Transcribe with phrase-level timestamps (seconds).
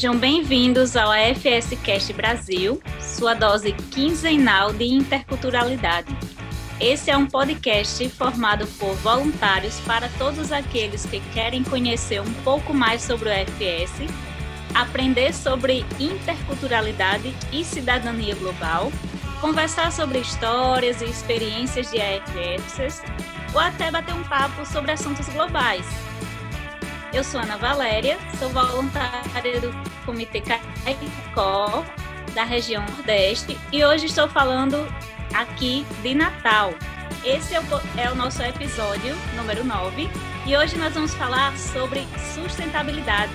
[0.00, 6.08] Sejam bem-vindos ao AFS Cast Brasil, sua dose quinzenal de interculturalidade.
[6.80, 12.72] Esse é um podcast formado por voluntários para todos aqueles que querem conhecer um pouco
[12.72, 14.10] mais sobre o AFS,
[14.74, 18.90] aprender sobre interculturalidade e cidadania global,
[19.38, 23.02] conversar sobre histórias e experiências de AFS
[23.52, 25.84] ou até bater um papo sobre assuntos globais.
[27.12, 29.72] Eu sou Ana Valéria, sou voluntária do
[30.06, 31.84] Comitê Caicó
[32.34, 34.86] da região Nordeste e hoje estou falando
[35.34, 36.72] aqui de Natal.
[37.24, 37.64] Esse é o,
[37.96, 40.08] é nosso episódio número 9
[40.46, 43.34] e hoje nós vamos falar sobre sustentabilidade.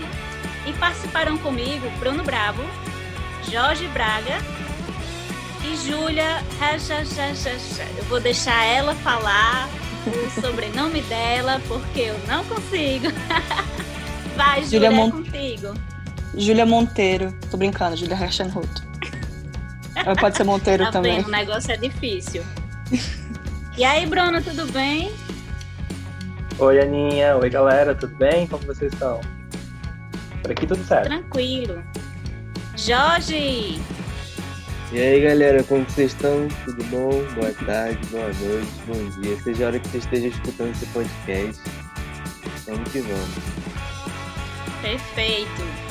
[0.65, 2.63] E participaram comigo Bruno Bravo,
[3.51, 4.37] Jorge Braga
[5.65, 6.41] e Júlia.
[7.97, 9.67] Eu vou deixar ela falar
[10.09, 13.07] o sobrenome dela porque eu não consigo.
[14.35, 15.07] Vai, Júlia, Mon...
[15.07, 15.73] é contigo.
[16.37, 17.33] Júlia Monteiro.
[17.49, 18.83] Tô brincando, Júlia Reichenroth.
[20.19, 21.15] Pode ser Monteiro tá também.
[21.17, 22.43] Bem, o negócio é difícil.
[23.77, 25.11] E aí, Bruno, tudo bem?
[26.59, 27.35] Oi, Aninha.
[27.37, 27.95] Oi, galera.
[27.95, 28.47] Tudo bem?
[28.47, 29.19] Como vocês estão?
[30.41, 31.07] Por aqui tudo certo.
[31.07, 31.83] Tranquilo.
[32.75, 33.79] Jorge!
[34.91, 36.47] E aí, galera, como vocês estão?
[36.63, 37.09] Tudo bom?
[37.33, 39.35] Boa tarde, boa noite, bom dia.
[39.41, 41.61] Seja a hora que você esteja escutando esse podcast.
[42.67, 43.35] Vamos que vamos.
[44.81, 45.85] Perfeito.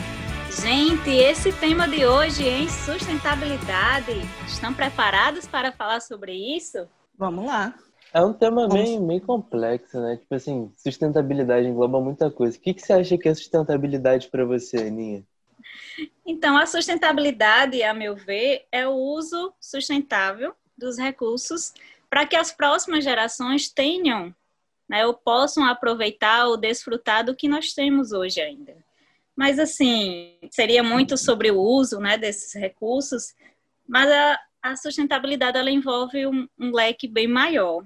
[0.63, 4.13] Gente, esse tema de hoje, em Sustentabilidade.
[4.47, 6.87] Estão preparados para falar sobre isso?
[7.19, 7.75] Vamos lá.
[8.13, 10.19] É um tema bem, bem complexo, né?
[10.19, 12.57] Tipo assim, sustentabilidade engloba muita coisa.
[12.57, 15.25] O que, que você acha que é sustentabilidade para você, Aninha?
[16.27, 21.73] Então, a sustentabilidade, a meu ver, é o uso sustentável dos recursos
[22.09, 24.35] para que as próximas gerações tenham,
[24.89, 28.77] né, ou possam aproveitar ou desfrutar do que nós temos hoje ainda.
[29.37, 33.35] Mas, assim, seria muito sobre o uso né, desses recursos,
[33.87, 37.85] mas a, a sustentabilidade ela envolve um, um, leque bem maior.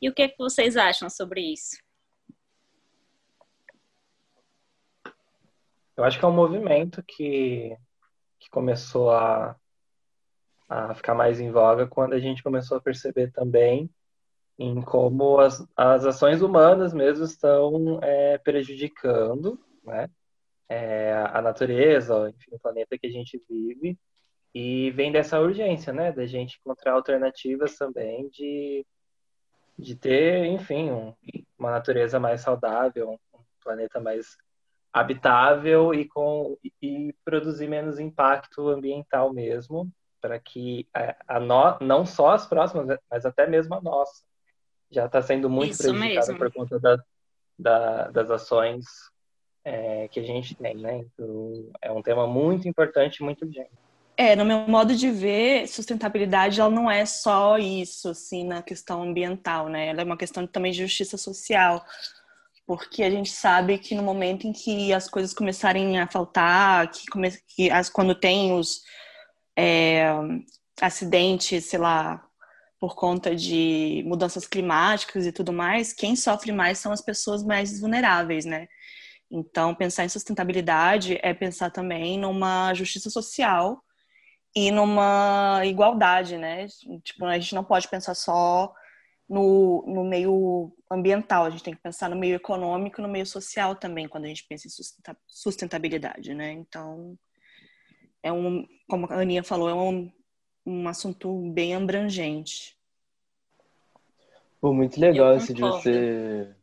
[0.00, 1.78] E o que, é que vocês acham sobre isso?
[5.96, 7.76] Eu acho que é um movimento que,
[8.40, 9.56] que começou a,
[10.68, 13.90] a ficar mais em voga quando a gente começou a perceber também
[14.58, 20.08] em como as, as ações humanas mesmo estão é, prejudicando né?
[20.68, 23.98] É, a natureza, enfim, o planeta que a gente vive,
[24.54, 28.86] e vem dessa urgência, né, da gente encontrar alternativas também de,
[29.78, 31.14] de ter, enfim, um,
[31.58, 34.36] uma natureza mais saudável, um planeta mais
[34.92, 42.04] habitável e com e produzir menos impacto ambiental mesmo, para que a, a no, não
[42.04, 44.22] só as próximas, mas até mesmo a nossa
[44.90, 46.38] já está sendo muito Isso prejudicada mesmo.
[46.38, 47.02] por conta da,
[47.58, 48.84] da, das ações
[49.64, 50.98] é, que a gente tem, né?
[50.98, 53.70] Então, é um tema muito importante, muito urgente.
[54.16, 59.02] É, no meu modo de ver, sustentabilidade ela não é só isso, assim, na questão
[59.02, 59.88] ambiental, né?
[59.88, 61.82] Ela é uma questão também de justiça social,
[62.66, 67.06] porque a gente sabe que no momento em que as coisas começarem a faltar, que,
[67.06, 68.82] come, que as, quando tem os
[69.56, 70.12] é,
[70.80, 72.24] acidentes, sei lá,
[72.80, 77.80] por conta de mudanças climáticas e tudo mais, quem sofre mais são as pessoas mais
[77.80, 78.66] vulneráveis, né?
[79.30, 83.82] Então, pensar em sustentabilidade é pensar também numa justiça social
[84.54, 86.66] e numa igualdade, né?
[87.02, 88.72] Tipo, a gente não pode pensar só
[89.32, 93.24] no, no meio ambiental, a gente tem que pensar no meio econômico e no meio
[93.24, 96.52] social também, quando a gente pensa em sustentabilidade, né?
[96.52, 97.18] Então,
[98.22, 100.12] é um, como a Aninha falou, é um,
[100.66, 102.76] um assunto bem abrangente.
[104.60, 106.54] Pô, muito legal esse de você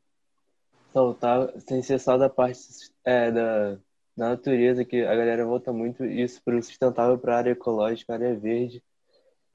[0.94, 2.62] soltar, sem ser só da parte
[3.04, 3.72] é, da,
[4.16, 8.14] da natureza, que a galera volta muito isso para o sustentável, para a área ecológica,
[8.14, 8.84] área verde.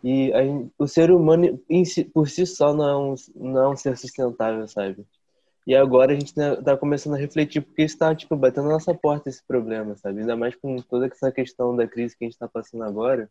[0.05, 0.41] E a,
[0.79, 4.69] o ser humano si, por si só não é, um, não é um ser sustentável,
[4.69, 5.05] sabe?
[5.67, 9.31] E agora a gente está começando a refletir porque está tipo batendo na nossa porta
[9.31, 10.21] esse problema, sabe?
[10.21, 13.31] Ainda mais com toda essa questão da crise que a gente está passando agora.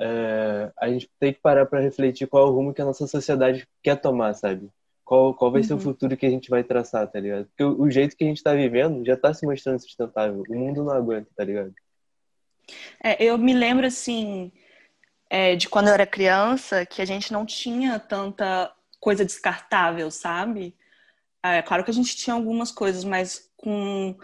[0.00, 3.06] É, a gente tem que parar para refletir qual é o rumo que a nossa
[3.06, 4.70] sociedade quer tomar, sabe?
[5.08, 5.66] qual, qual vai uhum.
[5.66, 5.82] ser o uhum.
[5.82, 7.46] futuro que a gente vai traçar, tá ligado?
[7.46, 10.42] Porque o, o jeito que a gente tá vivendo já tá se mostrando sustentável.
[10.46, 11.72] O mundo não aguenta, tá ligado?
[13.02, 14.52] É, eu me lembro, assim,
[15.30, 20.76] é, de quando eu era criança, que a gente não tinha tanta coisa descartável, sabe?
[21.42, 24.16] É claro que a gente tinha algumas coisas, mas com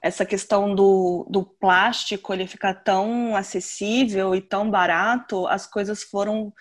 [0.00, 6.52] essa questão do, do plástico ele ficar tão acessível e tão barato, as coisas foram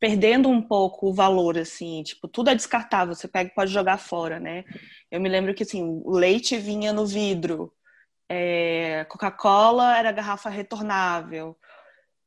[0.00, 3.98] perdendo um pouco o valor, assim, tipo, tudo é descartável, você pega e pode jogar
[3.98, 4.64] fora, né?
[5.10, 7.72] Eu me lembro que, assim, o leite vinha no vidro,
[8.28, 11.56] é, Coca-Cola era garrafa retornável,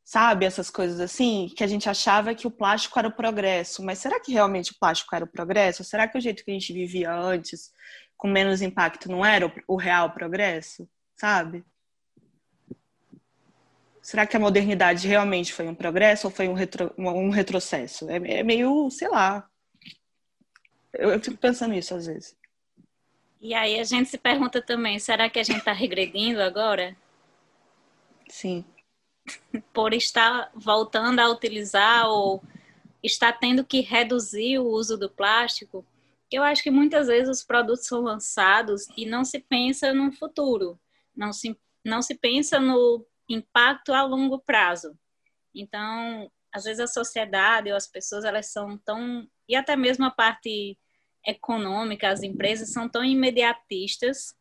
[0.10, 0.44] sabe?
[0.44, 3.84] Essas coisas assim, que a gente achava que o plástico era o progresso.
[3.84, 5.84] Mas será que realmente o plástico era o progresso?
[5.84, 7.72] Será que o jeito que a gente vivia antes,
[8.18, 10.90] com menos impacto, não era o, o real progresso?
[11.16, 11.64] Sabe?
[14.02, 18.10] Será que a modernidade realmente foi um progresso ou foi um, retro, um retrocesso?
[18.10, 19.48] É, é meio, sei lá.
[20.92, 22.36] Eu, eu fico pensando nisso às vezes.
[23.40, 26.98] E aí a gente se pergunta também, será que a gente está regredindo agora?
[28.28, 28.66] Sim.
[29.74, 32.44] Por estar voltando a utilizar ou
[33.04, 35.86] está tendo que reduzir o uso do plástico,
[36.32, 40.80] eu acho que muitas vezes os produtos são lançados e não se pensa no futuro,
[41.16, 44.98] não se, não se pensa no impacto a longo prazo.
[45.56, 50.12] Então, às vezes a sociedade ou as pessoas elas são tão e até mesmo a
[50.12, 50.78] parte
[51.26, 54.36] econômica, as empresas são tão imediatistas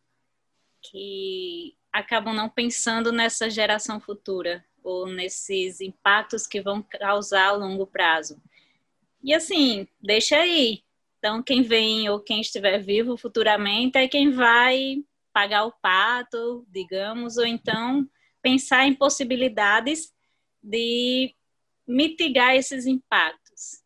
[0.82, 7.86] que acabam não pensando nessa geração futura ou nesses impactos que vão causar a longo
[7.86, 8.40] prazo.
[9.22, 10.82] E assim, deixa aí.
[11.18, 17.36] Então, quem vem ou quem estiver vivo futuramente é quem vai pagar o pato, digamos,
[17.36, 18.08] ou então
[18.40, 20.12] pensar em possibilidades
[20.62, 21.34] de
[21.86, 23.82] mitigar esses impactos.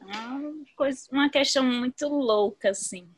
[0.00, 3.08] É uma, questão muito louca, assim.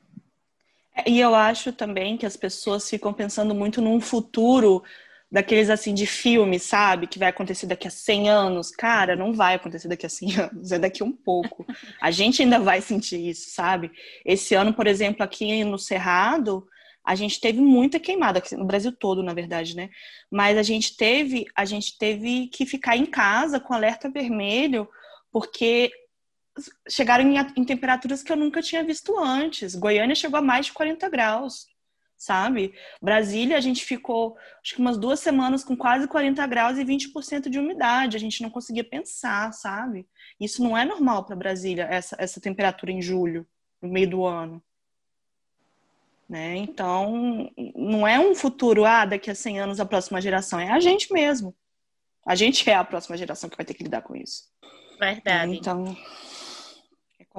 [0.95, 4.85] É, e eu acho também que as pessoas ficam pensando muito num futuro
[5.31, 7.07] daqueles assim de filme, sabe?
[7.07, 8.71] Que vai acontecer daqui a 100 anos.
[8.71, 11.67] Cara, não vai acontecer daqui a 100 anos, é daqui um pouco.
[12.01, 13.91] A gente ainda vai sentir isso, sabe?
[14.25, 16.67] Esse ano, por exemplo, aqui no Cerrado,
[17.05, 19.91] a gente teve muita queimada, no Brasil todo, na verdade, né?
[20.31, 24.89] Mas a gente teve, a gente teve que ficar em casa com alerta vermelho,
[25.31, 25.91] porque
[26.89, 29.75] chegaram em, em, temperaturas que eu nunca tinha visto antes.
[29.75, 31.67] Goiânia chegou a mais de 40 graus,
[32.17, 32.75] sabe?
[33.01, 37.49] Brasília, a gente ficou acho que umas duas semanas com quase 40 graus e 20%
[37.49, 38.17] de umidade.
[38.17, 40.07] A gente não conseguia pensar, sabe?
[40.41, 43.47] Isso não é normal para Brasília, essa, essa temperatura em julho,
[43.81, 44.63] no meio do ano.
[46.29, 46.57] Né?
[46.57, 50.81] Então, não é um futuro, ah, daqui a 100 anos a próxima geração, é a
[50.81, 51.55] gente mesmo.
[52.27, 54.51] A gente é a próxima geração que vai ter que lidar com isso.
[54.99, 55.57] Verdade.
[55.57, 55.97] Então.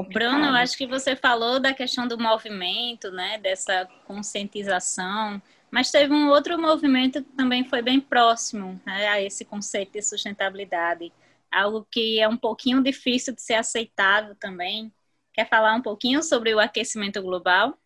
[0.04, 5.42] Bruno, eu acho que você falou da questão do movimento, né, dessa conscientização,
[5.72, 10.02] mas teve um outro movimento que também foi bem próximo né, a esse conceito de
[10.02, 11.12] sustentabilidade,
[11.52, 14.92] algo que é um pouquinho difícil de ser aceitável também.
[15.34, 17.78] Quer falar um pouquinho sobre o aquecimento global?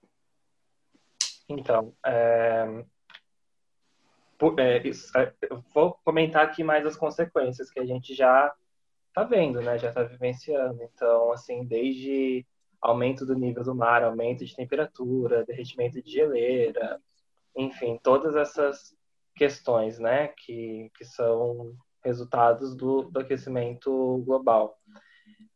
[1.48, 2.86] Então, é...
[4.58, 8.52] É, isso, é, eu vou comentar aqui mais as consequências que a gente já
[9.14, 9.78] tá vendo, né?
[9.78, 10.82] Já tá vivenciando.
[10.84, 12.46] Então, assim, desde
[12.82, 17.00] aumento do nível do mar, aumento de temperatura, derretimento de geleira,
[17.56, 18.96] enfim, todas essas
[19.36, 21.74] questões, né, que, que são
[22.04, 24.78] resultados do, do aquecimento global.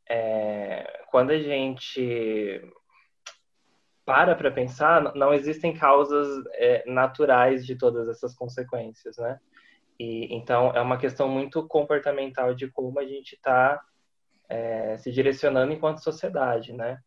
[0.08, 2.62] É, quando a gente
[4.06, 9.40] para para pensar, não existem causas é, naturais de todas essas consequências, né?
[10.00, 13.82] E, então, é uma questão muito comportamental de como a gente está
[14.50, 17.00] é, se direcionando enquanto sociedade, né?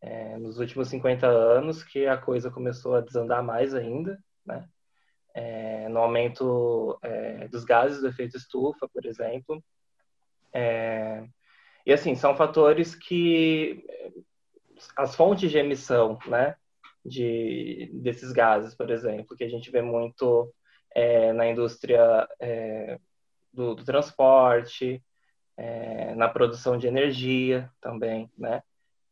[0.00, 4.68] É, nos últimos 50 anos que a coisa começou a desandar mais ainda, né?
[5.34, 9.62] É, no aumento é, dos gases do efeito estufa, por exemplo.
[10.52, 11.26] É,
[11.84, 13.84] e, assim, são fatores que...
[14.96, 16.54] As fontes de emissão, né?
[17.04, 20.52] De, desses gases, por exemplo, que a gente vê muito
[20.96, 22.98] é, na indústria é,
[23.52, 25.04] do, do, transporte,
[25.54, 28.62] é, na produção de energia também, né?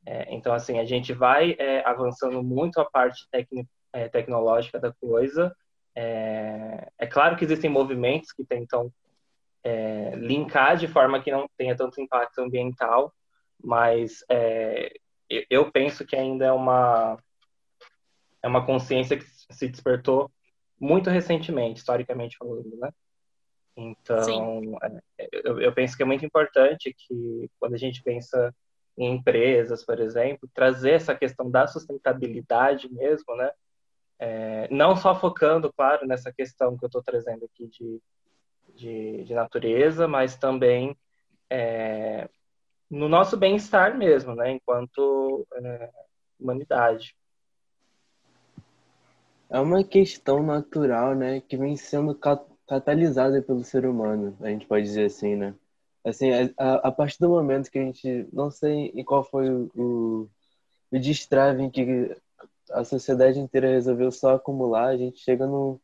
[0.07, 3.27] É, então, assim, a gente vai é, avançando muito a parte
[3.93, 5.55] é, tecnológica da coisa.
[5.95, 8.91] É, claro que existem movimentos que tentam
[10.17, 13.15] linkar de forma que não tenha tanto impacto ambiental,
[13.63, 14.23] mas
[15.49, 17.17] eu penso que ainda é uma,
[18.43, 20.31] é uma consciência que se despertou
[20.85, 22.91] muito recentemente, historicamente falando, né?
[23.77, 24.79] Então,
[25.19, 28.55] é, eu, eu, penso que é muito importante que, quando a gente pensa
[28.97, 33.51] em empresas, por exemplo, trazer essa questão da sustentabilidade mesmo, né?
[34.19, 38.01] É, não só focando, claro, nessa questão que eu estou trazendo aqui de,
[38.75, 40.97] de, de, natureza, mas também
[41.51, 42.29] é,
[42.89, 44.53] no nosso bem-estar mesmo, né?
[44.53, 45.91] Enquanto é,
[46.39, 47.17] humanidade
[49.55, 52.19] é uma questão natural, né, que vem sendo
[52.67, 55.55] catalisada pelo ser humano, a gente pode dizer assim, né?
[56.05, 60.29] Assim, a, a partir do momento que a gente, não sei em qual foi o,
[60.91, 62.17] o, destrave em que
[62.73, 65.79] a sociedade inteira resolveu só acumular, a gente chega num,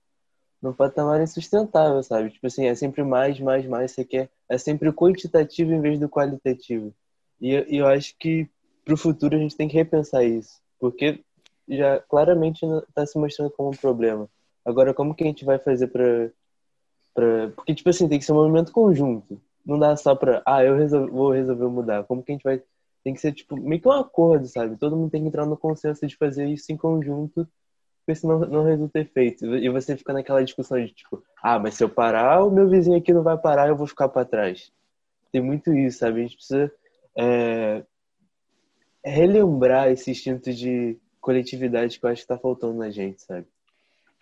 [0.61, 2.31] num patamar insustentável, sabe?
[2.31, 4.31] Tipo assim, é sempre mais, mais, mais, você quer.
[4.49, 6.93] É sempre o quantitativo em vez do qualitativo.
[7.41, 8.51] E, e eu acho que
[8.85, 11.25] para o futuro a gente tem que repensar isso, porque
[11.71, 14.29] já claramente está se mostrando como um problema.
[14.65, 16.31] Agora, como que a gente vai fazer para.
[17.15, 17.51] Pra...
[17.51, 19.41] Porque, tipo assim, tem que ser um movimento conjunto.
[19.65, 21.09] Não dá só para, ah, eu resol...
[21.09, 22.05] vou resolver mudar.
[22.05, 22.63] Como que a gente vai.
[23.03, 24.77] Tem que ser, tipo, meio que um acordo, sabe?
[24.77, 27.49] Todo mundo tem que entrar no consenso de fazer isso em conjunto
[28.11, 29.47] porque senão não resulta efeito.
[29.57, 32.99] E você fica naquela discussão de tipo, ah, mas se eu parar, o meu vizinho
[32.99, 34.73] aqui não vai parar, eu vou ficar para trás.
[35.31, 36.21] Tem muito isso, sabe?
[36.21, 36.73] A gente precisa
[37.17, 37.85] é,
[39.05, 43.47] relembrar esse instinto de coletividade que eu acho que está faltando na gente, sabe?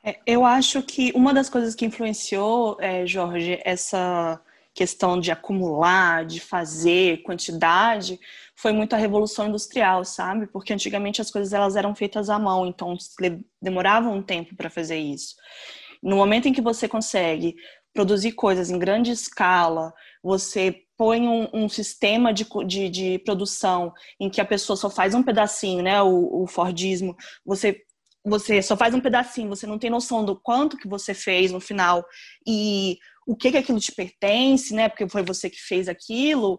[0.04, 4.40] É, eu acho que uma das coisas que influenciou, é, Jorge, essa
[4.74, 8.18] questão de acumular, de fazer quantidade,
[8.54, 10.46] foi muito a revolução industrial, sabe?
[10.46, 12.96] Porque antigamente as coisas elas eram feitas à mão, então
[13.60, 15.34] demorava um tempo para fazer isso.
[16.00, 17.56] No momento em que você consegue
[17.92, 24.28] produzir coisas em grande escala, você põe um, um sistema de, de, de, produção em
[24.28, 26.02] que a pessoa só faz um pedacinho, né?
[26.02, 27.80] O, o Fordismo, você
[28.24, 31.60] você só faz um pedacinho, você não tem noção do quanto que você fez no
[31.60, 32.04] final
[32.46, 34.88] e o que que aquilo te pertence, né?
[34.88, 36.58] Porque foi você que fez aquilo.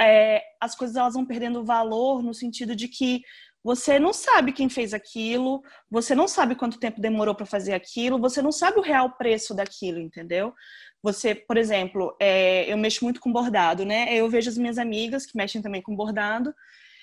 [0.00, 3.20] É, as coisas elas vão perdendo valor no sentido de que
[3.66, 8.16] você não sabe quem fez aquilo, você não sabe quanto tempo demorou para fazer aquilo,
[8.16, 10.54] você não sabe o real preço daquilo, entendeu?
[11.02, 14.14] Você, por exemplo, é, eu mexo muito com bordado, né?
[14.14, 16.54] Eu vejo as minhas amigas que mexem também com bordado,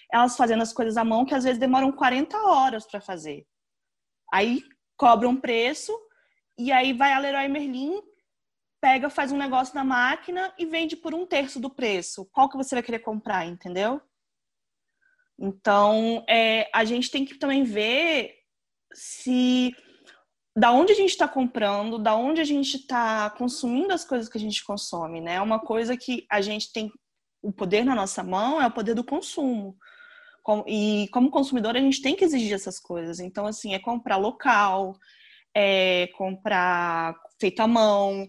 [0.09, 3.45] elas fazendo as coisas à mão que às vezes demoram 40 horas para fazer.
[4.31, 4.63] Aí
[4.95, 5.93] cobra um preço
[6.57, 8.01] e aí vai a Leroy Merlin
[8.79, 12.25] pega, faz um negócio na máquina e vende por um terço do preço.
[12.31, 14.01] Qual que você vai querer comprar, entendeu?
[15.39, 18.33] Então, é, a gente tem que também ver
[18.93, 19.75] se
[20.55, 24.37] da onde a gente está comprando, da onde a gente está consumindo as coisas que
[24.37, 25.41] a gente consome, né?
[25.41, 26.91] Uma coisa que a gente tem
[27.41, 29.75] o poder na nossa mão é o poder do consumo.
[30.67, 33.19] E como consumidor, a gente tem que exigir essas coisas.
[33.19, 34.95] Então, assim, é comprar local,
[35.55, 38.27] é comprar feito à mão,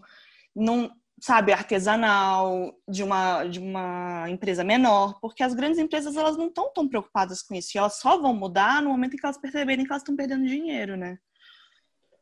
[0.55, 0.91] não
[1.25, 6.71] sabe artesanal de uma de uma empresa menor, porque as grandes empresas elas não estão
[6.71, 9.83] tão preocupadas com isso, e elas só vão mudar no momento em que elas perceberem
[9.83, 11.17] que elas estão perdendo dinheiro, né?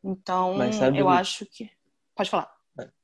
[0.01, 0.55] Então,
[0.95, 1.69] eu acho que
[2.15, 2.49] pode falar.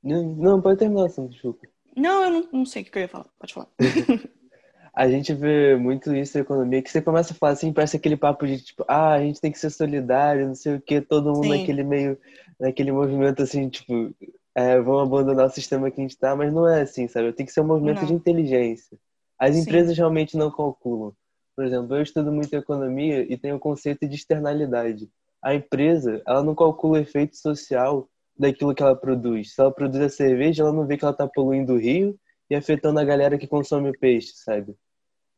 [0.02, 1.68] Não, não pode terminar assim, desculpa.
[1.98, 3.28] Não, eu não, não sei o que eu ia falar.
[3.38, 3.68] Pode falar.
[4.96, 8.16] a gente vê muito isso na economia, que você começa a falar assim, parece aquele
[8.16, 11.34] papo de tipo, ah, a gente tem que ser solidário, não sei o que, todo
[11.34, 11.60] mundo Sim.
[11.60, 12.18] naquele meio,
[12.58, 14.14] naquele movimento assim, tipo,
[14.56, 17.32] é, vão abandonar o sistema que a gente está, mas não é assim, sabe?
[17.34, 18.08] Tem que ser um movimento não.
[18.08, 18.98] de inteligência.
[19.38, 19.62] As Sim.
[19.62, 21.14] empresas realmente não calculam.
[21.56, 25.10] Por exemplo, eu estudo muito economia e tenho o conceito de externalidade.
[25.42, 29.54] A empresa, ela não calcula o efeito social daquilo que ela produz.
[29.54, 32.18] Se ela produz a cerveja, ela não vê que ela está poluindo o rio
[32.50, 34.76] e afetando a galera que consome o peixe, sabe?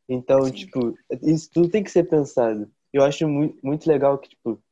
[0.08, 0.52] Então, Sim.
[0.52, 2.70] tipo, isso tudo tem que ser pensado.
[2.92, 4.62] Eu acho muito, muito legal que, tipo,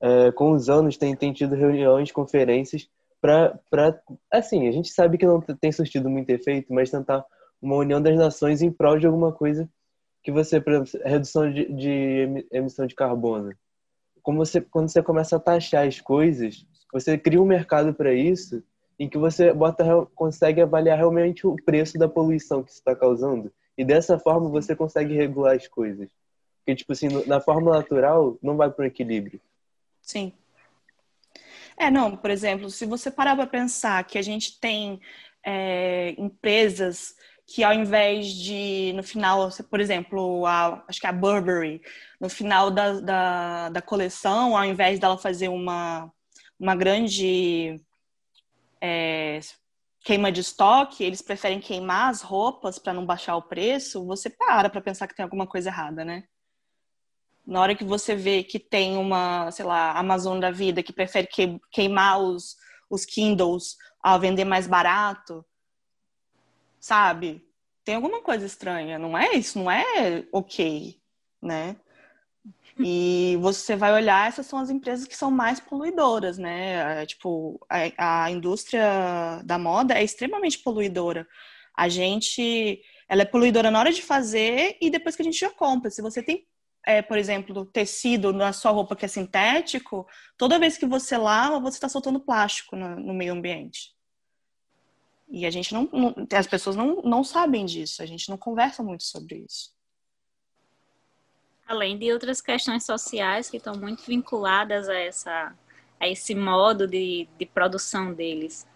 [0.00, 2.88] é, com os anos tem, tem tido reuniões, conferências
[3.24, 7.24] para assim, a gente sabe que não tem surtido muito efeito, mas tentar
[7.60, 9.66] uma união das nações em prol de alguma coisa
[10.22, 13.54] que você, por exemplo, redução de, de emissão de carbono.
[14.22, 18.62] Como você, quando você começa a taxar as coisas, você cria um mercado para isso,
[18.98, 23.50] em que você bota, consegue avaliar realmente o preço da poluição que está causando.
[23.76, 26.10] E dessa forma você consegue regular as coisas.
[26.58, 29.40] Porque, tipo assim, na forma natural, não vai para o equilíbrio.
[30.00, 30.32] Sim.
[31.76, 35.00] É, não, por exemplo, se você parar para pensar que a gente tem
[35.44, 37.14] é, empresas
[37.46, 41.82] que ao invés de, no final, por exemplo, a, acho que a Burberry,
[42.20, 46.10] no final da, da, da coleção, ao invés dela fazer uma,
[46.58, 47.76] uma grande
[48.80, 49.40] é,
[50.04, 54.70] queima de estoque, eles preferem queimar as roupas para não baixar o preço, você para
[54.70, 56.24] para pensar que tem alguma coisa errada, né?
[57.46, 61.28] Na hora que você vê que tem uma, sei lá, Amazon da vida que prefere
[61.70, 62.56] queimar os,
[62.88, 65.44] os Kindles ao vender mais barato,
[66.80, 67.46] sabe?
[67.84, 69.58] Tem alguma coisa estranha, não é isso?
[69.58, 70.98] Não é ok,
[71.40, 71.76] né?
[72.78, 77.02] E você vai olhar, essas são as empresas que são mais poluidoras, né?
[77.02, 81.26] É, tipo, a, a indústria da moda é extremamente poluidora.
[81.76, 85.50] A gente, ela é poluidora na hora de fazer e depois que a gente já
[85.50, 85.90] compra.
[85.90, 86.46] Se você tem
[86.86, 91.60] é, por exemplo, tecido na sua roupa que é sintético, toda vez que você lava,
[91.60, 93.94] você está soltando plástico no, no, meio ambiente.
[95.28, 98.82] E a gente não, não, as pessoas não, não sabem disso, a gente não conversa
[98.82, 99.74] muito sobre isso.
[101.66, 105.56] Além de outras questões sociais que estão muito vinculadas a essa
[105.98, 108.66] a esse modo de, de produção deles.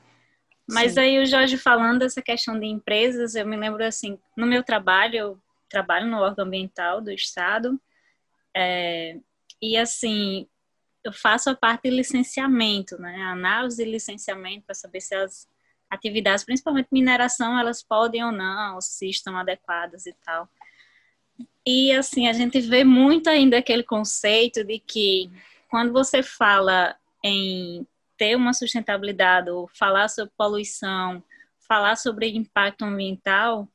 [0.66, 1.00] Mas Sim.
[1.00, 5.16] aí o Jorge falando dessa questão de empresas, eu me lembro assim, no meu trabalho,
[5.16, 7.78] eu trabalho no órgão ambiental do Estado,
[8.60, 9.16] é,
[9.62, 10.48] e assim,
[11.04, 13.22] eu faço a parte de licenciamento, né?
[13.22, 15.46] Análise de licenciamento para saber se as
[15.88, 20.48] atividades, principalmente mineração, elas podem ou não, se estão adequadas e tal.
[21.64, 25.30] E assim, a gente vê muito ainda aquele conceito de que
[25.70, 27.86] quando você fala em
[28.16, 31.22] ter uma sustentabilidade, ou falar sobre poluição,
[31.60, 33.68] falar sobre impacto ambiental,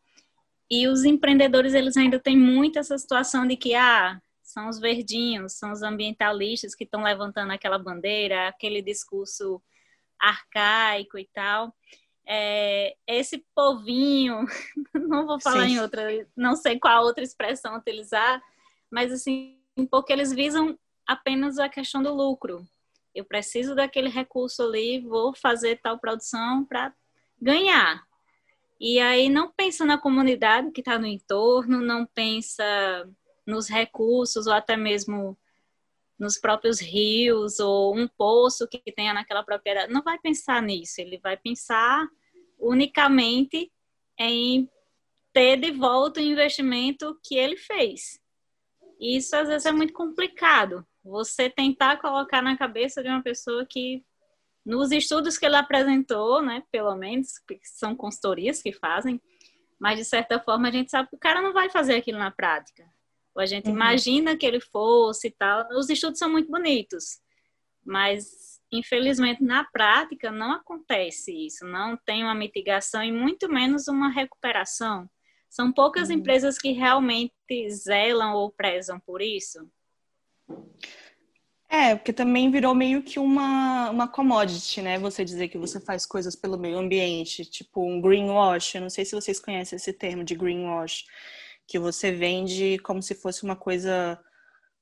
[0.70, 4.20] e os empreendedores eles ainda têm muito essa situação de que ah,
[4.54, 9.60] são os verdinhos, são os ambientalistas que estão levantando aquela bandeira, aquele discurso
[10.20, 11.76] arcaico e tal.
[12.26, 14.46] É, esse povinho,
[14.94, 15.74] não vou falar Sim.
[15.74, 16.08] em outra,
[16.38, 18.42] não sei qual outra expressão utilizar,
[18.92, 22.64] mas assim, porque eles visam apenas a questão do lucro.
[23.14, 26.94] Eu preciso daquele recurso ali, vou fazer tal produção para
[27.42, 28.04] ganhar.
[28.80, 32.64] E aí não pensa na comunidade que está no entorno, não pensa
[33.46, 35.38] nos recursos ou até mesmo
[36.18, 39.92] nos próprios rios ou um poço que tenha naquela propriedade.
[39.92, 42.08] Não vai pensar nisso, ele vai pensar
[42.58, 43.72] unicamente
[44.18, 44.70] em
[45.34, 48.20] ter de volta o investimento que ele fez.
[49.00, 50.86] Isso às vezes é muito complicado.
[51.04, 54.06] Você tentar colocar na cabeça de uma pessoa que
[54.66, 59.22] nos estudos que ele apresentou, né, pelo menos, que são consultorias que fazem,
[59.78, 62.32] mas de certa forma a gente sabe que o cara não vai fazer aquilo na
[62.32, 62.86] prática.
[63.36, 63.76] Ou a gente uhum.
[63.76, 65.68] imagina que ele fosse e tal.
[65.72, 67.20] Os estudos são muito bonitos,
[67.84, 71.66] mas infelizmente na prática não acontece isso.
[71.66, 75.10] Não tem uma mitigação e muito menos uma recuperação.
[75.50, 76.16] São poucas uhum.
[76.16, 77.34] empresas que realmente
[77.70, 79.60] zelam ou prezam por isso.
[81.70, 85.00] É, porque também virou meio que uma, uma commodity, né?
[85.00, 88.76] Você dizer que você faz coisas pelo meio ambiente, tipo um greenwash.
[88.76, 91.06] Eu não sei se vocês conhecem esse termo de greenwash
[91.68, 94.20] que você vende como se fosse uma coisa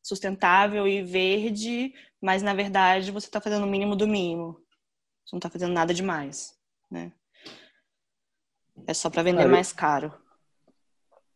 [0.01, 4.59] sustentável e verde, mas na verdade você está fazendo o mínimo do mínimo.
[5.25, 6.57] Você não está fazendo nada demais,
[6.89, 7.11] né?
[8.87, 10.13] É só para vender Cara, mais caro.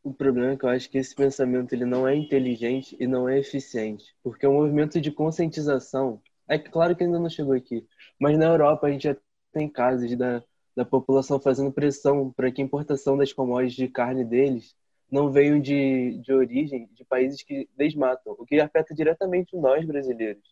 [0.03, 3.29] O problema é que eu acho que esse pensamento ele não é inteligente e não
[3.29, 7.87] é eficiente, porque o movimento de conscientização é claro que ainda não chegou aqui,
[8.19, 9.17] mas na Europa a gente já
[9.51, 10.43] tem casos da,
[10.75, 14.75] da população fazendo pressão para que a importação das commodities de carne deles
[15.15, 20.43] não veio de, de origem de países que desmatam, o que afeta diretamente nós brasileiros.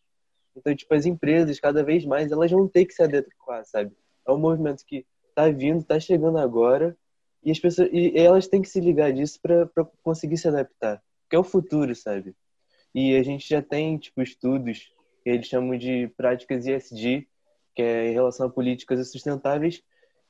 [0.56, 3.92] Então, tipo, as empresas, cada vez mais, elas vão ter que se adequar, sabe?
[4.26, 6.96] É um movimento que tá vindo, tá chegando agora,
[7.44, 9.68] e as pessoas e elas têm que se ligar disso para
[10.02, 12.34] conseguir se adaptar, que é o futuro, sabe?
[12.96, 17.28] E a gente já tem, tipo, estudos que eles chamam de práticas ESG,
[17.76, 19.84] que é em relação a políticas sustentáveis,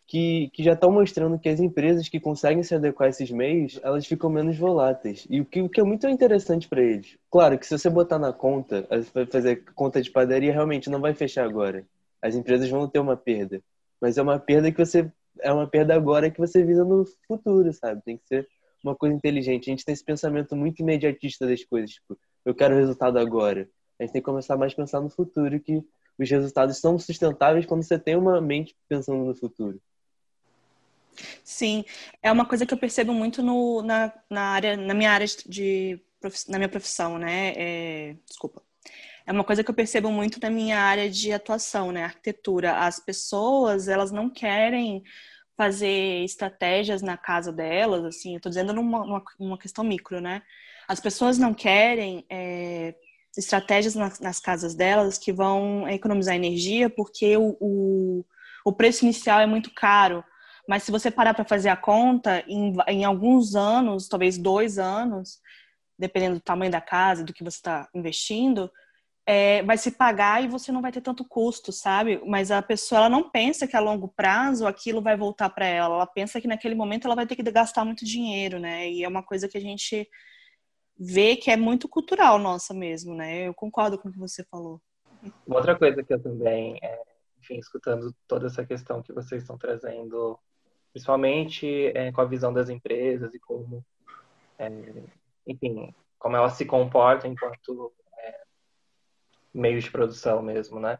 [0.08, 3.80] que, que já estão mostrando que as empresas que conseguem se adequar a esses meios,
[3.84, 5.26] elas ficam menos voláteis.
[5.30, 7.18] E o que, o que é muito interessante para eles.
[7.32, 8.88] Claro que se você botar na conta,
[9.32, 11.86] fazer conta de padaria, realmente não vai fechar agora.
[12.22, 13.62] As empresas vão ter uma perda.
[14.00, 15.12] Mas é uma perda que você.
[15.42, 18.02] É uma perda agora que você visa no futuro, sabe?
[18.04, 18.48] Tem que ser
[18.84, 19.70] uma coisa inteligente.
[19.70, 21.92] A gente tem esse pensamento muito imediatista das coisas.
[21.92, 23.68] Tipo, eu quero o resultado agora.
[24.00, 25.84] A gente tem que começar mais a pensar no futuro, que
[26.20, 29.82] os resultados são sustentáveis quando você tem uma mente pensando no futuro.
[31.43, 31.86] Sim,
[32.21, 35.99] é uma coisa que eu percebo muito no, na, na área, na minha área de
[36.47, 37.54] na minha profissão, né?
[37.56, 38.62] É, desculpa.
[39.26, 42.04] É uma coisa que eu percebo muito na minha área de atuação, né?
[42.04, 42.78] Arquitetura.
[42.78, 45.04] As pessoas, elas não querem
[45.56, 50.41] fazer estratégias na casa delas, assim, eu tô dizendo numa, numa, questão micro, né?
[50.88, 52.95] As pessoas não querem é,
[53.38, 58.26] estratégias nas, nas, casas delas que vão economizar energia porque o, o,
[58.65, 60.23] o preço inicial é muito caro
[60.67, 65.41] mas se você parar para fazer a conta, em, em alguns anos, talvez dois anos,
[65.97, 68.71] dependendo do tamanho da casa, do que você está investindo,
[69.26, 72.21] é, vai se pagar e você não vai ter tanto custo, sabe?
[72.26, 75.95] Mas a pessoa ela não pensa que a longo prazo aquilo vai voltar para ela.
[75.95, 78.89] Ela pensa que naquele momento ela vai ter que gastar muito dinheiro, né?
[78.89, 80.08] E é uma coisa que a gente
[80.97, 83.47] vê que é muito cultural nossa mesmo, né?
[83.47, 84.82] Eu concordo com o que você falou.
[85.47, 87.02] Outra coisa que eu também, é,
[87.39, 90.38] enfim, escutando toda essa questão que vocês estão trazendo
[90.94, 93.84] principalmente é, com a visão das empresas e como,
[94.60, 94.70] é,
[95.48, 98.42] enfim, como elas se comportam enquanto é,
[99.54, 101.00] meio de produção mesmo, né?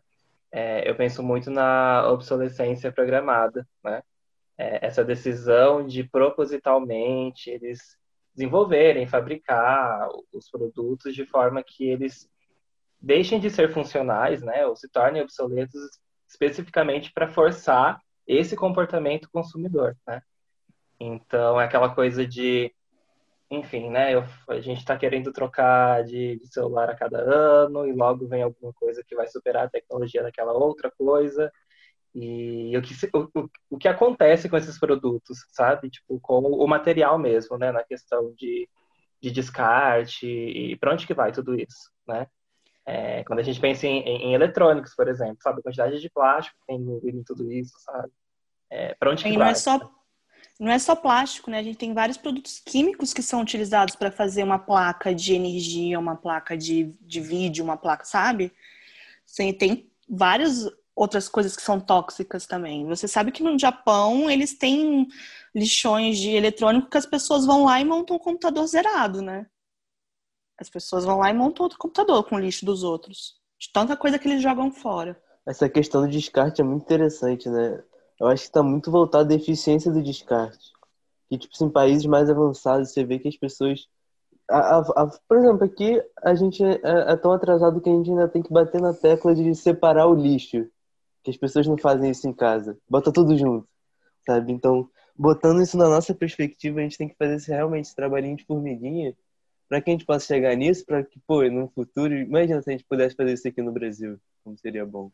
[0.52, 4.04] É, eu penso muito na obsolescência programada, né?
[4.58, 7.98] É, essa decisão de propositalmente eles
[8.36, 12.30] desenvolverem, fabricar os produtos de forma que eles
[13.00, 19.98] deixem de ser funcionais, né, ou se tornem obsoletos especificamente para forçar esse comportamento consumidor,
[20.08, 20.22] né?
[21.00, 22.74] Então, é aquela coisa de,
[23.52, 27.94] enfim, né, eu, a gente está querendo trocar de, de, celular a cada ano e
[27.94, 31.52] logo vem alguma coisa que vai superar a tecnologia daquela outra coisa.
[32.16, 35.90] E o que, o, o que acontece com esses produtos, sabe?
[35.90, 38.70] Tipo, com o material mesmo, né, na questão de,
[39.22, 42.28] de descarte e para onde que vai tudo isso, né?
[42.86, 45.60] É, quando a gente pensa em, em, em, eletrônicos, por exemplo, sabe?
[45.60, 48.12] A quantidade de plástico que tem em tudo isso, sabe?
[48.70, 49.40] É, para onde que e vai?
[49.40, 49.92] Não é, só,
[50.60, 51.60] não é só plástico, né?
[51.60, 55.98] A gente tem vários produtos químicos que são utilizados para fazer uma placa de energia,
[55.98, 58.52] uma placa de, de vídeo, uma placa, sabe?
[59.26, 62.86] Sim, tem várias outras coisas que são tóxicas também.
[62.88, 65.08] Você sabe que no Japão eles têm
[65.56, 69.46] lixões de eletrônico que as pessoas vão lá e montam um computador zerado, né?
[70.60, 73.36] As pessoas vão lá e montam outro computador com o lixo dos outros.
[73.60, 75.20] De tanta coisa que eles jogam fora.
[75.46, 77.84] Essa questão do descarte é muito interessante, né?
[78.20, 80.72] Eu acho que está muito voltado à eficiência do descarte.
[81.30, 83.88] Que, tipo, assim, em países mais avançados, você vê que as pessoas.
[84.50, 88.10] A, a, a, por exemplo, aqui a gente é, é, tão atrasado que a gente
[88.10, 90.70] ainda tem que bater na tecla de separar o lixo.
[91.24, 92.78] Que as pessoas não fazem isso em casa.
[92.90, 93.68] Bota tudo junto,
[94.26, 94.52] sabe?
[94.52, 98.36] Então, botando isso na nossa perspectiva, a gente tem que fazer esse, realmente esse trabalhinho
[98.36, 99.16] de formiguinha
[99.74, 102.74] para que a gente possa chegar nisso, para que, pô, no futuro, imagina se a
[102.74, 105.10] gente pudesse fazer isso aqui no Brasil, como seria bom.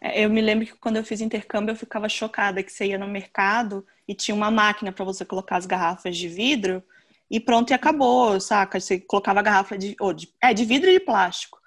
[0.00, 2.98] É, eu me lembro que quando eu fiz intercâmbio eu ficava chocada que você ia
[2.98, 6.84] no mercado e tinha uma máquina para você colocar as garrafas de vidro
[7.28, 8.78] e pronto e acabou, saca?
[8.78, 11.58] Você colocava a garrafa de, oh, de, é, de vidro e de plástico.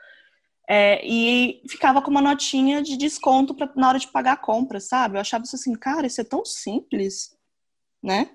[0.70, 4.80] É, e ficava com uma notinha de desconto pra, na hora de pagar a compra,
[4.80, 5.18] sabe?
[5.18, 7.38] Eu achava isso assim, cara, isso é tão simples,
[8.02, 8.30] né?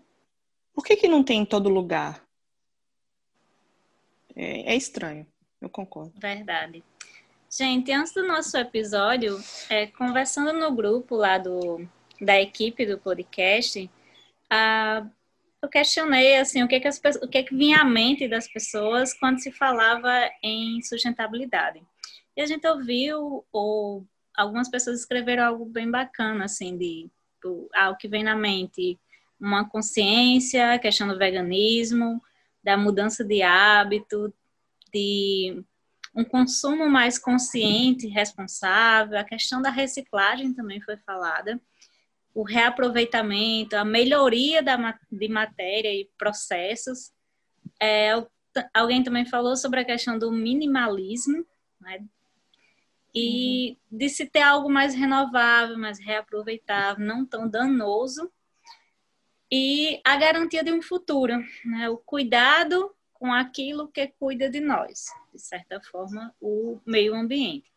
[0.74, 2.28] Por que, que não tem em todo lugar?
[4.36, 5.26] É, é estranho,
[5.60, 6.12] eu concordo.
[6.18, 6.82] Verdade.
[7.50, 9.38] Gente, antes do nosso episódio,
[9.68, 11.86] é, conversando no grupo lá do,
[12.20, 13.90] da equipe do podcast,
[14.48, 15.04] a,
[15.60, 19.12] eu questionei assim, o que, que, as, o que, que vinha à mente das pessoas
[19.12, 21.82] quando se falava em sustentabilidade.
[22.36, 27.10] E a gente ouviu, ou algumas pessoas escreveram algo bem bacana, assim, de
[27.74, 28.98] ah, o que vem na mente,
[29.40, 32.22] uma consciência, questão do veganismo,
[32.62, 34.32] da mudança de hábito,
[34.92, 35.64] de
[36.14, 41.60] um consumo mais consciente, responsável, a questão da reciclagem também foi falada,
[42.34, 47.12] o reaproveitamento, a melhoria da, de matéria e processos.
[47.80, 48.12] É,
[48.74, 51.44] alguém também falou sobre a questão do minimalismo,
[51.80, 52.04] né?
[53.12, 53.98] E uhum.
[53.98, 58.30] de se ter algo mais renovável, mais reaproveitável, não tão danoso.
[59.52, 61.34] E a garantia de um futuro,
[61.64, 61.88] né?
[61.88, 67.70] O cuidado com aquilo que cuida de nós, de certa forma, o meio ambiente.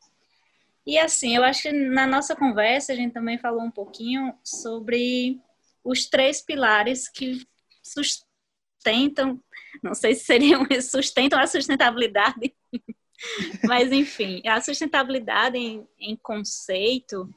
[0.85, 5.41] E assim, eu acho que na nossa conversa a gente também falou um pouquinho sobre
[5.83, 7.45] os três pilares que
[7.81, 9.41] sustentam,
[9.81, 12.53] não sei se seriam sustentam a sustentabilidade,
[13.65, 17.33] mas enfim, a sustentabilidade em, em conceito,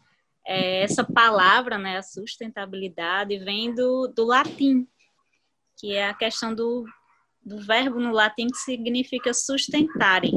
[0.47, 4.87] é, essa palavra, né, a sustentabilidade, vem do, do latim,
[5.79, 6.87] que é a questão do
[7.47, 10.37] do verbo no latim que significa sustentarem.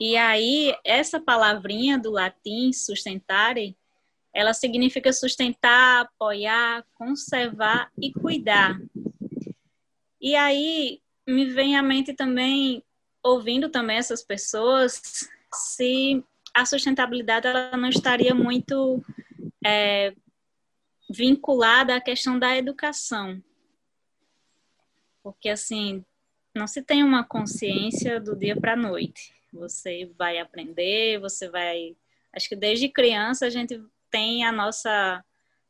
[0.00, 3.76] E aí, essa palavrinha do latim, sustentarem,
[4.34, 8.78] ela significa sustentar, apoiar, conservar e cuidar.
[10.18, 12.82] E aí, me vem à mente também,
[13.22, 16.24] ouvindo também essas pessoas, se
[16.56, 19.02] a sustentabilidade ela não estaria muito
[19.64, 20.14] é,
[21.10, 23.42] vinculada à questão da educação,
[25.22, 26.04] porque assim,
[26.54, 29.34] não se tem uma consciência do dia para a noite.
[29.52, 31.96] Você vai aprender, você vai.
[32.32, 35.24] Acho que desde criança a gente tem a nossa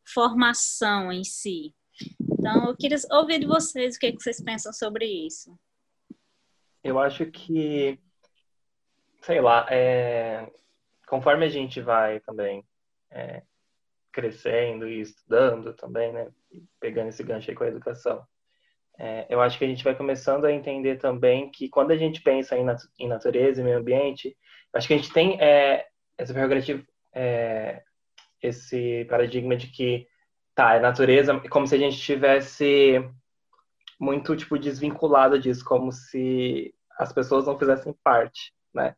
[0.04, 1.74] formação em si.
[2.20, 5.58] Então, eu queria ouvir de vocês o que, é que vocês pensam sobre isso.
[6.84, 7.98] Eu acho que,
[9.22, 10.48] sei lá, é,
[11.06, 12.64] conforme a gente vai também
[13.10, 13.42] é,
[14.12, 16.28] crescendo e estudando também, né,
[16.80, 18.26] pegando esse gancho aí com a educação,
[18.98, 22.22] é, eu acho que a gente vai começando a entender também que quando a gente
[22.22, 24.36] pensa em, nat em natureza e meio ambiente,
[24.72, 26.82] acho que a gente tem é, essa prerrogativa,
[27.14, 27.82] é,
[28.42, 30.06] esse paradigma de que,
[30.54, 33.04] tá, é natureza, como se a gente tivesse
[34.00, 38.94] muito, tipo, desvinculado disso, como se as pessoas não fizessem parte, né?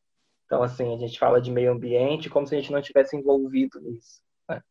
[0.49, 3.79] Então, assim, a gente fala de meio ambiente como se a gente não tivesse envolvido
[3.83, 4.23] nisso.
[4.49, 4.63] Né?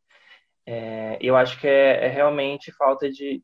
[0.65, 3.43] É, eu acho que é, é realmente falta de,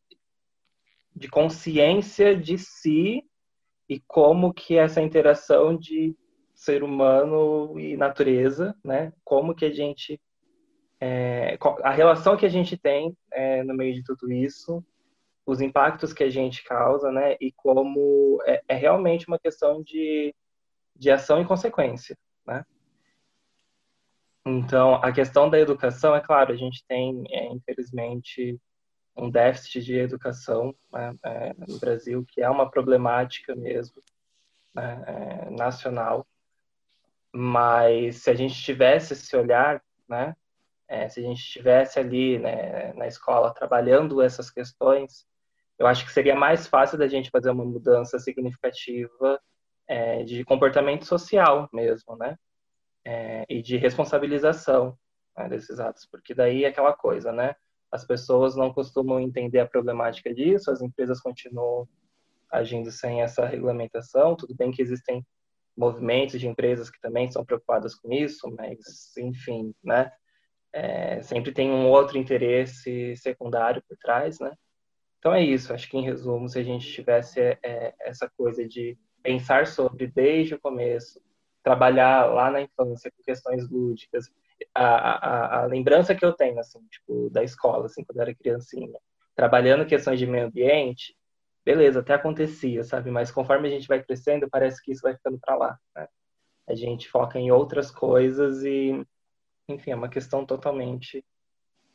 [1.16, 3.24] de consciência de si
[3.88, 6.18] e como que essa interação de
[6.56, 9.14] ser humano e natureza, né?
[9.24, 10.20] Como que a gente
[11.00, 14.84] é, a relação que a gente tem é, no meio de tudo isso,
[15.46, 17.36] os impactos que a gente causa, né?
[17.40, 20.34] E como é, é realmente uma questão de,
[20.96, 22.66] de ação e consequência, né?
[24.46, 28.60] Então, a questão da educação, é claro, a gente tem, é, infelizmente,
[29.16, 34.02] um déficit de educação né, é, no Brasil, que é uma problemática mesmo,
[34.74, 36.28] né, é, nacional.
[37.32, 40.36] Mas se a gente tivesse esse olhar, né,
[40.88, 45.26] é, se a gente estivesse ali né, na escola trabalhando essas questões,
[45.80, 49.40] eu acho que seria mais fácil da gente fazer uma mudança significativa
[49.94, 52.36] é, de comportamento social mesmo, né?
[53.06, 54.98] É, e de responsabilização
[55.38, 57.56] né, desses atos, porque daí é aquela coisa, né?
[57.92, 61.88] As pessoas não costumam entender a problemática disso, as empresas continuam
[62.52, 64.36] agindo sem essa regulamentação.
[64.36, 65.24] Tudo bem que existem
[65.78, 70.12] movimentos de empresas que também são preocupadas com isso, mas, enfim, né?
[70.72, 74.52] É, sempre tem um outro interesse secundário por trás, né?
[75.20, 75.72] Então é isso.
[75.72, 80.56] Acho que, em resumo, se a gente tivesse é, essa coisa de pensar sobre desde
[80.56, 81.22] o começo,
[81.64, 84.30] trabalhar lá na infância com questões lúdicas,
[84.76, 88.36] a, a, a, lembrança que eu tenho, assim, tipo, da escola, assim, quando eu era
[88.36, 89.00] criancinha,
[89.36, 91.18] trabalhando questões de meio ambiente,
[91.66, 93.10] beleza, até acontecia, sabe?
[93.10, 96.08] Mas conforme a gente vai crescendo, parece que isso vai ficando para lá, né?
[96.68, 99.06] A gente foca em outras coisas e,
[99.68, 101.26] enfim, é uma questão totalmente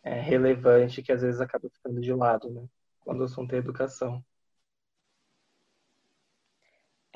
[0.02, 2.66] é, relevante que às vezes acaba ficando de lado, né?
[3.00, 4.22] Quando o assunto é educação.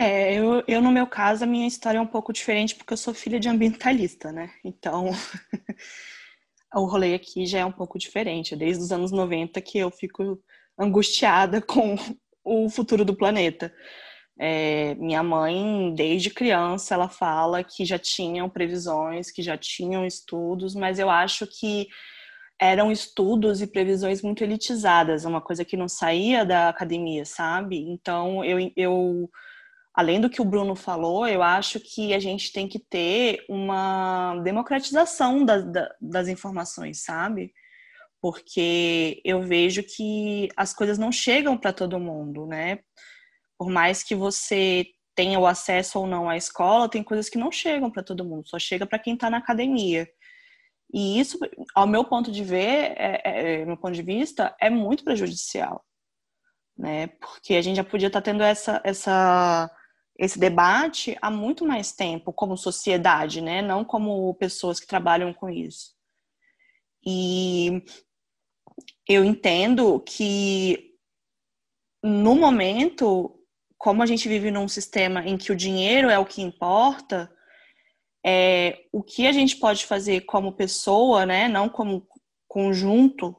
[0.02, 2.96] É, eu, eu, no meu caso, a minha história é um pouco diferente porque eu
[2.96, 4.50] sou filha de ambientalista, né?
[4.64, 5.10] Então,
[6.74, 8.56] o rolê aqui já é um pouco diferente.
[8.56, 10.42] Desde os anos 90 que eu fico
[10.76, 11.94] angustiada com
[12.42, 13.72] o futuro do planeta.
[14.40, 20.74] É, minha mãe, desde criança, ela fala que já tinham previsões, que já tinham estudos,
[20.74, 21.86] mas eu acho que
[22.60, 27.78] eram estudos e previsões muito elitizadas, uma coisa que não saía da academia, sabe?
[27.88, 29.30] Então, eu, eu
[29.94, 34.40] além do que o Bruno falou, eu acho que a gente tem que ter uma
[34.42, 37.52] democratização da, da, das informações, sabe?
[38.20, 42.78] Porque eu vejo que as coisas não chegam para todo mundo, né?
[43.58, 47.52] Por mais que você tenha o acesso ou não à escola, tem coisas que não
[47.52, 50.08] chegam para todo mundo, só chega para quem está na academia.
[50.92, 51.38] E isso,
[51.74, 55.84] ao meu ponto de ver, é, é, é, meu ponto de vista, é muito prejudicial,
[56.76, 57.08] né?
[57.08, 59.70] Porque a gente já podia estar tá tendo essa, essa
[60.18, 63.62] esse debate há muito mais tempo como sociedade, né?
[63.62, 65.94] Não como pessoas que trabalham com isso.
[67.04, 67.82] E
[69.08, 70.92] eu entendo que
[72.02, 73.38] no momento,
[73.78, 77.32] como a gente vive num sistema em que o dinheiro é o que importa,
[78.24, 82.06] é, o que a gente pode fazer como pessoa, né, não como
[82.46, 83.36] conjunto,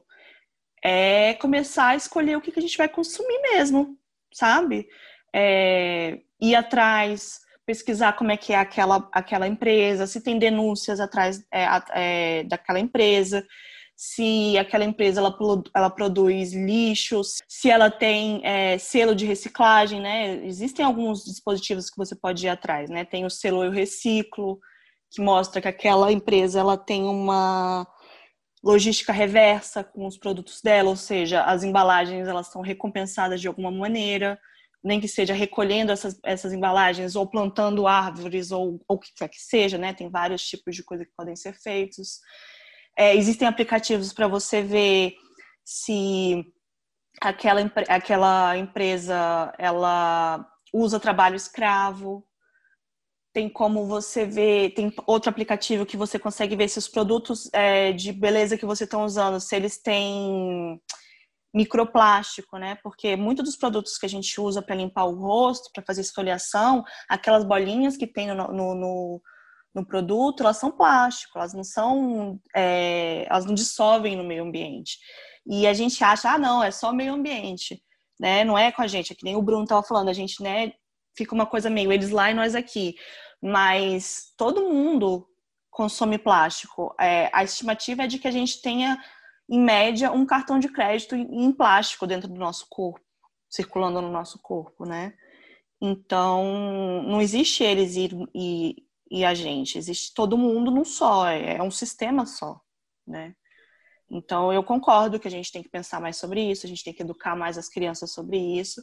[0.82, 3.98] é começar a escolher o que a gente vai consumir mesmo,
[4.32, 4.86] sabe?
[5.34, 11.44] É, ir atrás, pesquisar como é que é aquela, aquela empresa, se tem denúncias atrás
[11.52, 13.44] é, é, daquela empresa,
[13.96, 15.36] se aquela empresa ela,
[15.74, 20.44] ela produz lixos, se ela tem é, selo de reciclagem, né?
[20.44, 23.04] Existem alguns dispositivos que você pode ir atrás, né?
[23.04, 24.58] Tem o selo Eu Reciclo,
[25.12, 27.86] que mostra que aquela empresa ela tem uma
[28.62, 33.70] logística reversa com os produtos dela, ou seja, as embalagens elas são recompensadas de alguma
[33.70, 34.38] maneira
[34.84, 39.40] nem que seja recolhendo essas, essas embalagens ou plantando árvores ou o que quer que
[39.40, 39.94] seja, né?
[39.94, 42.20] Tem vários tipos de coisa que podem ser feitos.
[42.96, 45.14] É, existem aplicativos para você ver
[45.64, 46.44] se
[47.20, 52.22] aquela, aquela empresa ela usa trabalho escravo.
[53.32, 57.90] Tem como você ver, tem outro aplicativo que você consegue ver se os produtos é,
[57.92, 60.80] de beleza que você está usando, se eles têm
[61.54, 62.76] microplástico, né?
[62.82, 66.82] Porque muitos dos produtos que a gente usa para limpar o rosto, para fazer esfoliação,
[67.08, 69.22] aquelas bolinhas que tem no, no, no,
[69.72, 74.98] no produto, elas são plástico, elas não são, é, elas não dissolvem no meio ambiente.
[75.46, 77.80] E a gente acha, ah, não, é só meio ambiente,
[78.18, 78.42] né?
[78.42, 80.72] Não é com a gente, é que nem o Bruno estava falando, a gente, né?
[81.16, 82.96] Fica uma coisa meio eles lá e nós aqui.
[83.40, 85.24] Mas todo mundo
[85.70, 86.92] consome plástico.
[86.98, 88.98] É, a estimativa é de que a gente tenha
[89.48, 93.00] em média, um cartão de crédito em plástico dentro do nosso corpo,
[93.48, 95.14] circulando no nosso corpo, né?
[95.80, 98.76] Então, não existe eles e, e,
[99.10, 102.60] e a gente, existe todo mundo num só, é, é um sistema só,
[103.06, 103.34] né?
[104.10, 106.92] Então, eu concordo que a gente tem que pensar mais sobre isso, a gente tem
[106.94, 108.82] que educar mais as crianças sobre isso,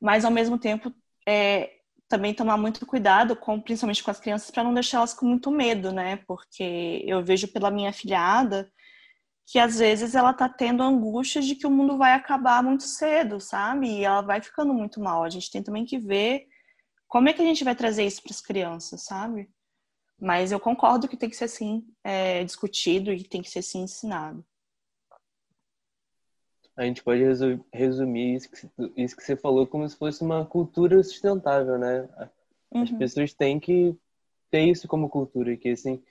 [0.00, 0.92] mas, ao mesmo tempo,
[1.26, 1.70] é,
[2.08, 5.92] também tomar muito cuidado, com, principalmente com as crianças, para não deixá-las com muito medo,
[5.92, 6.16] né?
[6.26, 8.70] Porque eu vejo pela minha filhada
[9.50, 13.40] que às vezes ela tá tendo angústia de que o mundo vai acabar muito cedo,
[13.40, 13.88] sabe?
[13.88, 15.24] E ela vai ficando muito mal.
[15.24, 16.46] A gente tem também que ver
[17.06, 19.48] como é que a gente vai trazer isso para as crianças, sabe?
[20.20, 23.84] Mas eu concordo que tem que ser assim é, discutido e tem que ser assim
[23.84, 24.44] ensinado.
[26.76, 27.22] A gente pode
[27.72, 32.06] resumir isso que, isso que você falou como se fosse uma cultura sustentável, né?
[32.70, 32.98] As uhum.
[32.98, 33.96] pessoas têm que
[34.50, 36.02] ter isso como cultura, que assim,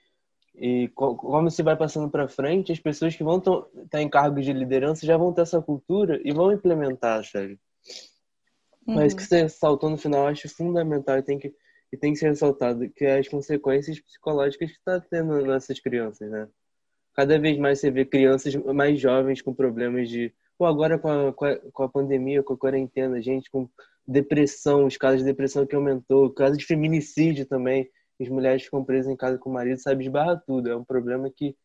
[0.60, 4.44] e como se vai passando para frente, as pessoas que vão estar tá em cargos
[4.44, 7.60] de liderança já vão ter essa cultura e vão implementar, sabe?
[8.88, 8.96] Uhum.
[8.96, 11.54] Mas que você saltou no final, eu acho fundamental e tem que,
[11.92, 16.28] e tem que ser ressaltado, que é as consequências psicológicas que está tendo nessas crianças,
[16.32, 16.48] né?
[17.14, 20.34] Cada vez mais você vê crianças mais jovens com problemas de...
[20.58, 23.70] Pô, agora com a, com a, com a pandemia, com a quarentena, gente com
[24.08, 27.88] depressão, os casos de depressão que aumentou, casos de feminicídio também
[28.20, 30.70] as mulheres ficam presas em casa com o marido, sabe, esbarra tudo.
[30.70, 31.56] É um problema que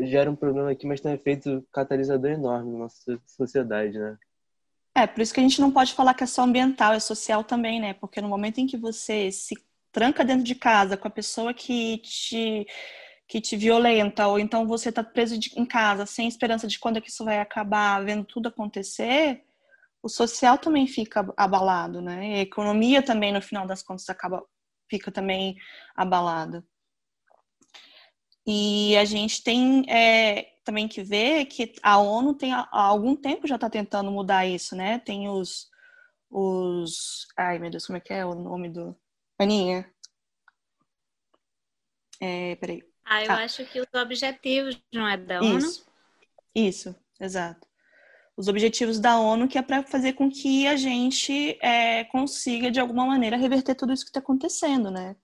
[0.00, 4.16] gera um problema aqui, mas tem um efeito catalisador enorme na nossa sociedade, né?
[4.94, 7.42] É, por isso que a gente não pode falar que é só ambiental, é social
[7.44, 7.94] também, né?
[7.94, 9.54] Porque no momento em que você se
[9.90, 12.66] tranca dentro de casa com a pessoa que te
[13.28, 16.98] que te violenta, ou então você está preso de, em casa sem esperança de quando
[16.98, 19.42] é que isso vai acabar, vendo tudo acontecer,
[20.02, 22.28] o social também fica abalado, né?
[22.28, 24.44] E a economia também, no final das contas, acaba
[24.92, 25.56] fica também
[25.96, 26.62] abalada.
[28.46, 33.46] E a gente tem é, também que ver que a ONU tem há algum tempo
[33.46, 34.98] já está tentando mudar isso, né?
[34.98, 35.70] Tem os,
[36.28, 37.26] os.
[37.36, 38.94] Ai, meu Deus, como é que é o nome do.
[39.38, 39.90] Aninha?
[42.20, 42.82] É, peraí.
[43.04, 43.44] Ah, eu ah.
[43.44, 45.58] acho que os objetivos não é da ONU?
[45.58, 45.86] Isso,
[46.54, 47.71] isso exato
[48.36, 52.80] os objetivos da ONU, que é para fazer com que a gente é, consiga, de
[52.80, 55.16] alguma maneira, reverter tudo isso que está acontecendo, né?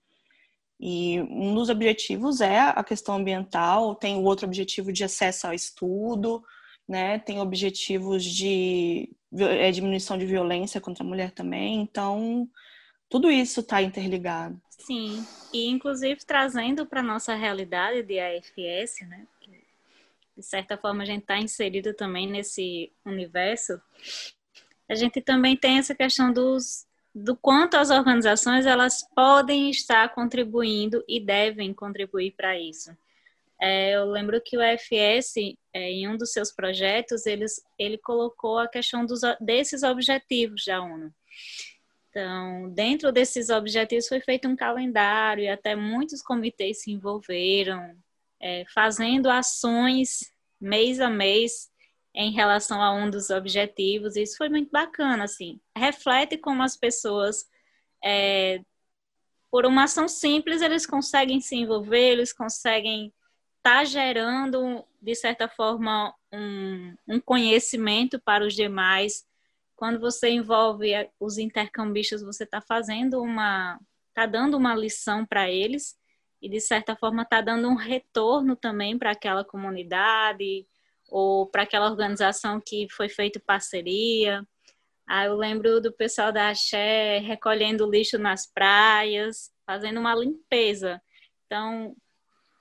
[0.79, 5.53] E um dos objetivos é a questão ambiental, tem o outro objetivo de acesso ao
[5.53, 6.41] estudo,
[6.87, 7.19] né?
[7.19, 11.81] Tem objetivos de é, diminuição de violência contra a mulher também.
[11.81, 12.47] Então,
[13.09, 14.59] tudo isso está interligado.
[14.69, 19.27] Sim, e inclusive trazendo para nossa realidade de AFS, né?
[20.39, 23.79] De certa forma a gente está inserido também nesse universo,
[24.89, 31.03] a gente também tem essa questão dos, do quanto as organizações elas podem estar contribuindo
[31.07, 32.95] e devem contribuir para isso.
[33.61, 35.35] É, eu lembro que o FS,
[35.73, 40.81] é, em um dos seus projetos, eles, ele colocou a questão dos, desses objetivos da
[40.81, 41.13] ONU.
[42.09, 47.95] Então, dentro desses objetivos foi feito um calendário e até muitos comitês se envolveram,
[48.41, 51.69] é, fazendo ações mês a mês
[52.13, 54.15] em relação a um dos objetivos.
[54.15, 55.59] Isso foi muito bacana, assim.
[55.75, 57.45] Reflete como as pessoas,
[58.03, 58.61] é,
[59.51, 63.13] por uma ação simples, eles conseguem se envolver, eles conseguem
[63.57, 69.25] estar tá gerando, de certa forma, um, um conhecimento para os demais.
[69.75, 75.97] Quando você envolve os intercambistas, você está fazendo uma, está dando uma lição para eles
[76.41, 80.65] e de certa forma está dando um retorno também para aquela comunidade
[81.07, 84.45] ou para aquela organização que foi feita parceria.
[85.07, 91.01] Aí eu lembro do pessoal da Axé recolhendo lixo nas praias, fazendo uma limpeza.
[91.45, 91.95] Então,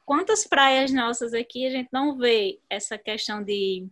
[0.04, 3.86] quantas praias nossas aqui a gente não vê essa questão de,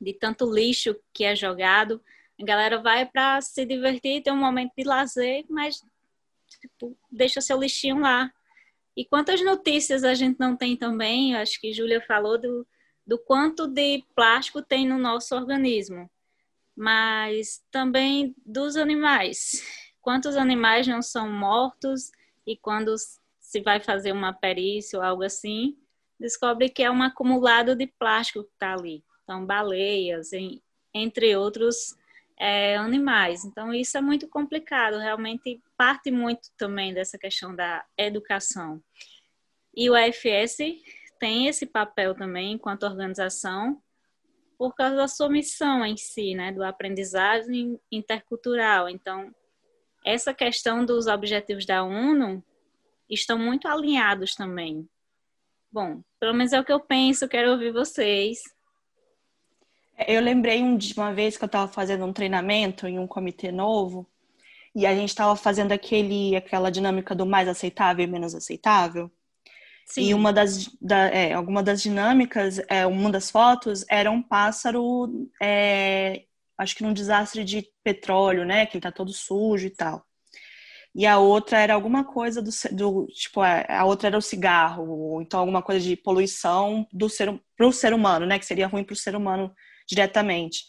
[0.00, 2.02] de tanto lixo que é jogado?
[2.40, 5.80] A galera vai para se divertir, ter um momento de lazer, mas
[6.60, 8.32] tipo, deixa seu lixinho lá.
[8.96, 11.36] E quantas notícias a gente não tem também?
[11.36, 12.66] Acho que Júlia falou do,
[13.06, 16.10] do quanto de plástico tem no nosso organismo,
[16.76, 19.62] mas também dos animais.
[20.00, 22.10] Quantos animais não são mortos
[22.46, 22.94] e quando
[23.38, 25.76] se vai fazer uma perícia ou algo assim,
[26.18, 29.04] descobre que é um acumulado de plástico que está ali.
[29.24, 30.30] Então, baleias,
[30.94, 31.96] entre outros
[32.40, 33.44] é, animais.
[33.44, 38.82] Então, isso é muito complicado, realmente parte muito também dessa questão da educação.
[39.76, 40.56] E o AFS
[41.18, 43.78] tem esse papel também, enquanto organização,
[44.56, 48.88] por causa da sua missão em si, né, do aprendizagem intercultural.
[48.88, 49.34] Então,
[50.02, 52.42] essa questão dos objetivos da ONU
[53.08, 54.88] estão muito alinhados também.
[55.70, 58.40] Bom, pelo menos é o que eu penso, quero ouvir vocês.
[60.06, 64.06] Eu lembrei de uma vez que eu estava fazendo um treinamento em um comitê novo
[64.74, 69.10] e a gente estava fazendo aquele, aquela dinâmica do mais aceitável e menos aceitável.
[69.86, 70.02] Sim.
[70.02, 75.28] E uma das, da, é, alguma das dinâmicas, é, uma das fotos era um pássaro,
[75.42, 76.22] é,
[76.56, 78.66] acho que num desastre de petróleo, né?
[78.66, 80.06] Que ele tá todo sujo e tal.
[80.94, 85.22] e a outra era alguma coisa do, do tipo, a outra era o cigarro, ou
[85.22, 88.84] então alguma coisa de poluição do ser para o ser humano, né, que seria ruim
[88.84, 89.54] para o ser humano
[89.90, 90.64] diretamente.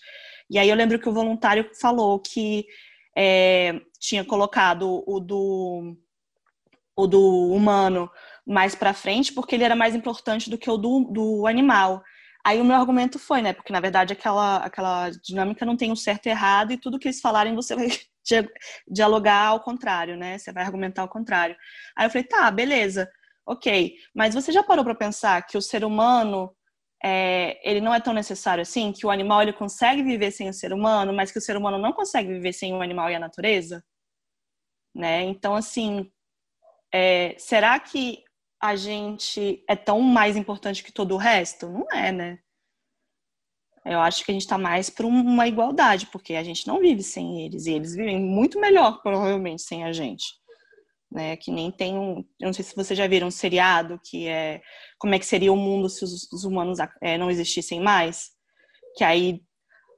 [0.49, 2.65] E aí eu lembro que o voluntário falou que
[3.15, 5.95] é, tinha colocado o do
[6.95, 8.11] o do humano
[8.45, 12.03] mais para frente porque ele era mais importante do que o do, do animal.
[12.43, 13.53] Aí o meu argumento foi, né?
[13.53, 17.07] Porque na verdade aquela, aquela dinâmica não tem um certo e errado e tudo que
[17.07, 17.87] eles falarem você vai
[18.87, 20.37] dialogar ao contrário, né?
[20.37, 21.55] Você vai argumentar ao contrário.
[21.95, 23.09] Aí eu falei, tá, beleza,
[23.45, 23.95] ok.
[24.13, 26.53] Mas você já parou para pensar que o ser humano
[27.03, 30.53] é, ele não é tão necessário assim, que o animal ele consegue viver sem o
[30.53, 33.19] ser humano, mas que o ser humano não consegue viver sem o animal e a
[33.19, 33.83] natureza?
[34.93, 35.23] Né?
[35.23, 36.11] Então, assim,
[36.93, 38.23] é, será que
[38.61, 41.67] a gente é tão mais importante que todo o resto?
[41.69, 42.39] Não é, né?
[43.83, 47.01] Eu acho que a gente está mais para uma igualdade, porque a gente não vive
[47.01, 50.39] sem eles, e eles vivem muito melhor, provavelmente, sem a gente.
[51.11, 51.35] Né?
[51.35, 52.19] Que nem tem um.
[52.39, 54.61] Eu não sei se vocês já viram um seriado que é
[54.97, 58.29] como é que seria o mundo se os, os humanos é, não existissem mais.
[58.95, 59.41] Que aí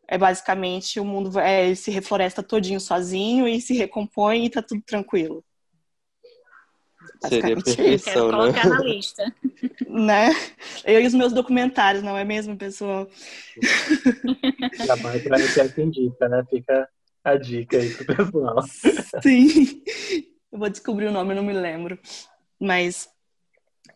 [0.07, 4.81] é basicamente o mundo é, se refloresta todinho sozinho e se recompõe e tá tudo
[4.85, 5.43] tranquilo.
[7.27, 8.75] Seria perfeição, Quero colocar né?
[8.75, 9.35] na lista.
[9.87, 10.29] né?
[10.83, 13.07] Eu e os meus documentários, não é mesmo, pessoal?
[14.85, 16.43] Jamais para ser atendida, né?
[16.49, 16.87] Fica
[17.23, 18.63] a dica aí pro pessoal.
[19.23, 19.83] Sim.
[20.53, 21.99] Eu vou descobrir o nome, eu não me lembro.
[22.59, 23.09] Mas,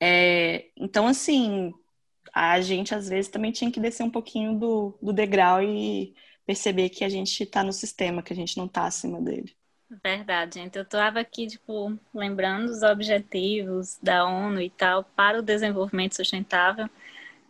[0.01, 1.72] é, então, assim,
[2.34, 6.16] a gente às vezes também tinha que descer um pouquinho do, do degrau e
[6.47, 9.55] perceber que a gente está no sistema, que a gente não está acima dele.
[10.03, 10.76] Verdade, gente.
[10.76, 16.89] Eu estava aqui, tipo, lembrando os objetivos da ONU e tal para o desenvolvimento sustentável.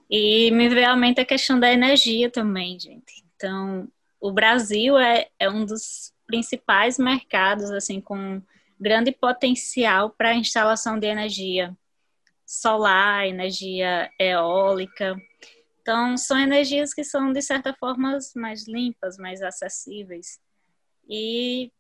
[0.10, 3.24] E me veio à mente a questão da energia também, gente.
[3.38, 3.88] Então,
[4.20, 8.42] o Brasil é, é um dos principais mercados, assim, com
[8.80, 11.76] grande potencial para a instalação de energia
[12.46, 15.16] solar, energia eólica.
[15.82, 20.40] Então, são energias que são, de certa forma, mais limpas, mais acessíveis.
[21.10, 21.72] E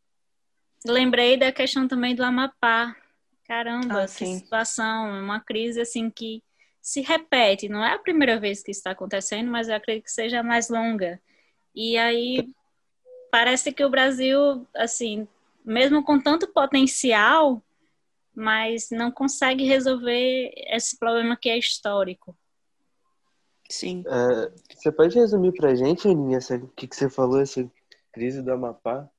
[0.85, 2.95] lembrei da questão também do Amapá.
[3.45, 6.43] Caramba, ah, que situação, é uma crise assim que
[6.81, 7.69] se repete.
[7.69, 11.21] Não é a primeira vez que está acontecendo, mas eu acredito que seja mais longa.
[11.73, 12.53] E aí
[13.31, 15.27] parece que o Brasil, assim,
[15.67, 17.61] mesmo com tanto potencial,
[18.33, 22.37] mas não consegue resolver esse problema que é histórico.
[23.69, 24.01] Sim.
[24.07, 27.69] Uh, você pode resumir para a gente, Aninha, o que, que você falou, essa
[28.13, 29.09] crise do Amapá?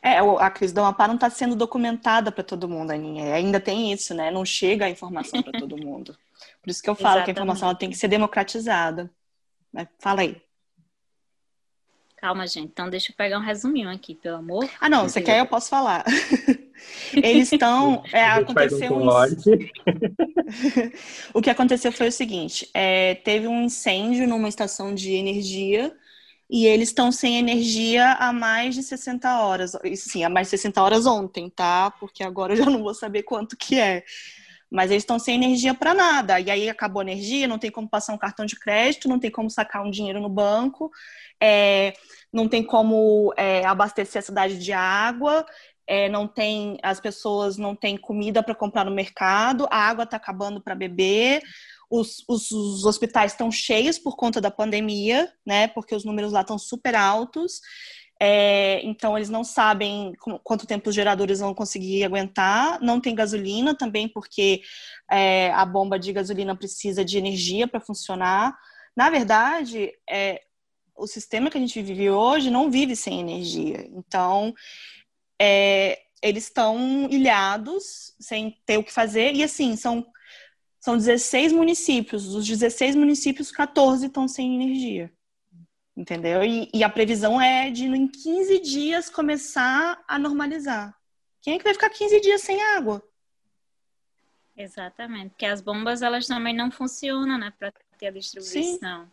[0.00, 3.34] É, a crise do Amapá não está sendo documentada para todo mundo, Aninha.
[3.34, 4.30] Ainda tem isso, né?
[4.30, 6.16] Não chega a informação para todo mundo.
[6.62, 7.24] Por isso que eu falo Exatamente.
[7.24, 9.10] que a informação tem que ser democratizada.
[9.98, 10.40] Fala aí.
[12.22, 12.68] Calma, gente.
[12.68, 14.70] Então, deixa eu pegar um resuminho aqui, pelo amor.
[14.80, 15.08] Ah, não.
[15.08, 16.04] Você quer, eu posso falar.
[17.12, 18.00] Eles estão.
[18.12, 19.08] É, aconteceu um.
[21.34, 25.92] o que aconteceu foi o seguinte: é, teve um incêndio numa estação de energia
[26.48, 29.76] e eles estão sem energia há mais de 60 horas.
[29.96, 31.90] Sim, há mais de 60 horas ontem, tá?
[31.90, 34.04] Porque agora eu já não vou saber quanto que é.
[34.70, 36.40] Mas eles estão sem energia para nada.
[36.40, 39.30] E aí acabou a energia, não tem como passar um cartão de crédito, não tem
[39.30, 40.90] como sacar um dinheiro no banco,
[41.42, 41.92] é,
[42.32, 45.44] não tem como é, abastecer a cidade de água,
[45.86, 50.16] é, não tem, as pessoas não têm comida para comprar no mercado, a água está
[50.16, 51.42] acabando para beber,
[51.90, 55.68] os, os, os hospitais estão cheios por conta da pandemia, né?
[55.68, 57.60] Porque os números lá estão super altos.
[58.18, 62.80] É, então, eles não sabem quanto tempo os geradores vão conseguir aguentar.
[62.80, 64.62] Não tem gasolina também, porque
[65.10, 68.56] é, a bomba de gasolina precisa de energia para funcionar.
[68.96, 70.40] Na verdade, é,
[71.02, 73.88] o sistema que a gente vive hoje não vive sem energia.
[73.90, 74.54] Então,
[75.40, 79.34] é, eles estão ilhados, sem ter o que fazer.
[79.34, 80.06] E, assim, são
[80.80, 82.32] são 16 municípios.
[82.32, 85.12] Dos 16 municípios, 14 estão sem energia.
[85.96, 86.42] Entendeu?
[86.42, 90.96] E, e, a previsão é de em 15 dias começar a normalizar.
[91.40, 93.02] Quem é que vai ficar 15 dias sem água?
[94.56, 99.04] Exatamente, porque as bombas elas também não funcionam, né, para ter a distribuição.
[99.04, 99.10] Sim.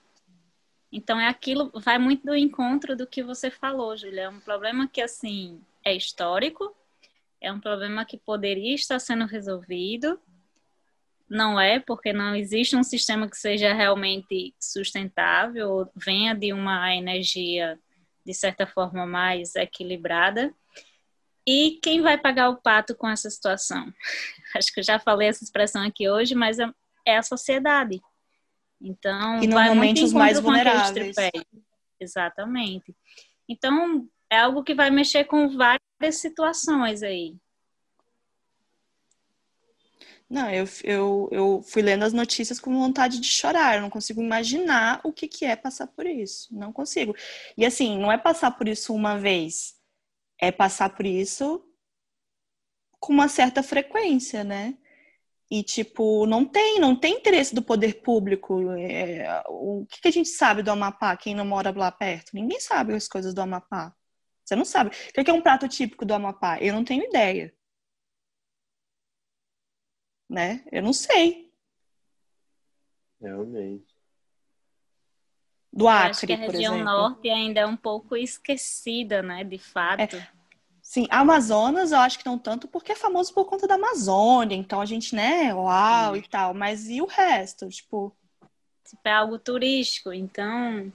[0.92, 4.24] Então é aquilo, vai muito do encontro do que você falou, Julia.
[4.24, 6.76] É um problema que assim é histórico,
[7.40, 10.20] é um problema que poderia estar sendo resolvido,
[11.30, 17.80] não é, porque não existe um sistema que seja realmente sustentável, venha de uma energia,
[18.26, 20.54] de certa forma, mais equilibrada.
[21.46, 23.94] E quem vai pagar o pato com essa situação?
[24.56, 26.68] Acho que eu já falei essa expressão aqui hoje, mas é,
[27.06, 28.02] é a sociedade.
[28.82, 31.16] Então, e normalmente os mais vulneráveis.
[32.00, 32.96] Exatamente.
[33.48, 37.36] Então, é algo que vai mexer com várias situações aí.
[40.30, 43.76] Não, eu, eu, eu fui lendo as notícias com vontade de chorar.
[43.76, 46.56] Eu não consigo imaginar o que, que é passar por isso.
[46.56, 47.16] Não consigo.
[47.58, 49.76] E assim, não é passar por isso uma vez.
[50.40, 51.66] É passar por isso
[53.00, 54.78] com uma certa frequência, né?
[55.52, 58.72] E, tipo, não tem, não tem interesse do poder público.
[58.74, 62.32] É, o que, que, a gente sabe do Amapá, quem não mora lá perto?
[62.36, 63.96] Ninguém sabe as coisas do Amapá.
[64.46, 64.92] Você não sabe.
[64.92, 66.60] O que é um prato típico do Amapá?
[66.60, 67.52] Eu não tenho ideia.
[70.30, 70.64] Né?
[70.72, 71.52] Eu não sei.
[73.20, 73.90] Realmente.
[75.74, 76.92] Do Acre, acho que a região exemplo.
[76.92, 79.44] norte ainda é um pouco esquecida, né?
[79.44, 80.16] De fato.
[80.16, 80.39] É.
[80.90, 84.82] Sim, Amazonas eu acho que não tanto porque é famoso por conta da Amazônia, então
[84.82, 86.20] a gente, né, uau Sim.
[86.20, 88.12] e tal, mas e o resto, tipo...
[88.84, 90.92] Tipo, é algo turístico, então...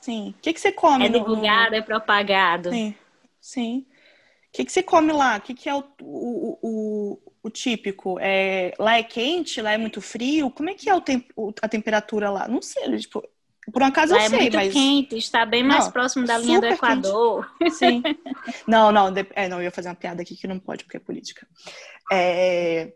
[0.00, 1.06] Sim, o que, que você come?
[1.06, 1.76] É divulgado, no...
[1.78, 2.70] é propagado.
[2.70, 2.94] Sim,
[3.40, 3.86] sim.
[3.88, 5.38] O que, que você come lá?
[5.38, 8.16] O que, que é o, o, o, o, típico?
[8.20, 9.60] É, lá é quente?
[9.60, 10.48] Lá é muito frio?
[10.48, 12.46] Como é que é o tempo, a temperatura lá?
[12.46, 13.20] Não sei, tipo,
[13.72, 14.72] por um acaso Lá eu é sei, muito mas...
[14.72, 17.50] quente, está bem mais não, próximo da linha do Equador.
[17.58, 17.74] Quente.
[17.74, 18.02] Sim.
[18.66, 19.26] não, não, de...
[19.34, 21.46] é, não, eu ia fazer uma piada aqui que não pode, porque é política.
[22.12, 22.92] É...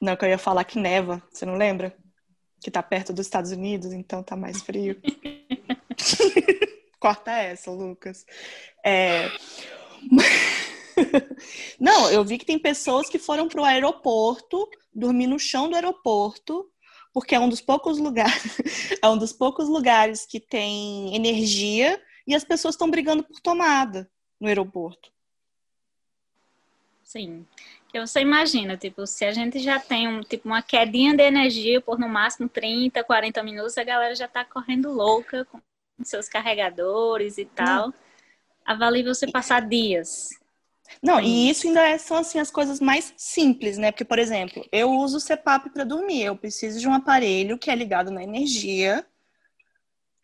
[0.00, 1.94] Não, que eu ia falar que neva, você não lembra?
[2.60, 5.00] Que tá perto dos Estados Unidos, então tá mais frio.
[6.98, 8.24] Corta essa, Lucas.
[8.84, 9.30] É...
[11.78, 16.70] não, eu vi que tem pessoas que foram pro aeroporto, dormir no chão do aeroporto,
[17.14, 18.58] porque é um dos poucos lugares,
[19.00, 24.10] é um dos poucos lugares que tem energia e as pessoas estão brigando por tomada
[24.40, 25.12] no aeroporto.
[27.04, 27.46] Sim.
[27.94, 31.96] Você imagina, tipo, se a gente já tem um, tipo, uma quedinha de energia por
[31.96, 35.60] no máximo 30, 40 minutos, a galera já tá correndo louca com
[36.02, 37.86] seus carregadores e tal.
[37.86, 37.94] Não.
[38.66, 40.30] Avalie você passar dias
[41.02, 43.90] não, e isso ainda é, são assim as coisas mais simples, né?
[43.90, 46.22] Porque, por exemplo, eu uso o CPAP para dormir.
[46.22, 49.06] Eu preciso de um aparelho que é ligado na energia,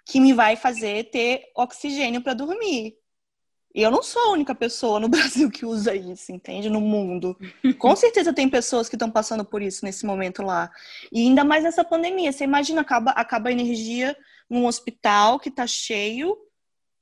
[0.06, 2.96] que me vai fazer ter oxigênio para dormir.
[3.72, 6.68] E eu não sou a única pessoa no Brasil que usa isso, entende?
[6.68, 7.36] No mundo.
[7.78, 10.70] Com certeza tem pessoas que estão passando por isso nesse momento lá.
[11.12, 12.32] E ainda mais nessa pandemia.
[12.32, 14.16] Você imagina, acaba, acaba a energia
[14.48, 16.36] num hospital que está cheio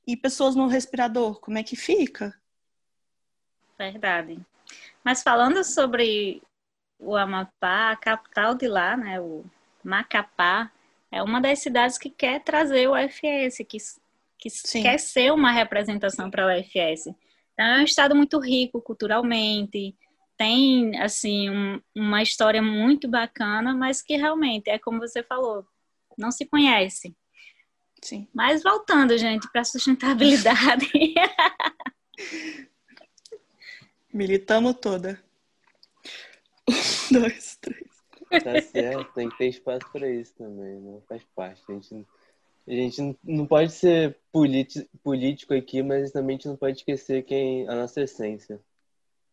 [0.06, 1.40] e pessoas no respirador.
[1.40, 2.37] Como é que fica?
[3.78, 4.38] Verdade.
[5.04, 6.42] Mas falando sobre
[6.98, 9.44] o Amapá, a capital de lá, né, o
[9.84, 10.70] Macapá,
[11.10, 13.78] é uma das cidades que quer trazer o UFS, que,
[14.36, 14.50] que
[14.82, 17.06] quer ser uma representação para o UFS.
[17.54, 19.96] Então, é um estado muito rico culturalmente,
[20.36, 25.66] tem, assim, um, uma história muito bacana, mas que realmente, é como você falou,
[26.16, 27.16] não se conhece.
[28.00, 28.28] Sim.
[28.32, 30.88] Mas voltando, gente, para a sustentabilidade.
[34.18, 35.22] Militamos toda.
[36.68, 36.72] Um,
[37.20, 37.88] dois, três.
[38.42, 41.00] Tá certo, tem que ter espaço para isso também, né?
[41.08, 41.62] Faz parte.
[41.68, 42.06] A gente,
[42.66, 47.68] a gente não pode ser político aqui, mas também a gente não pode esquecer quem
[47.68, 48.60] a nossa essência.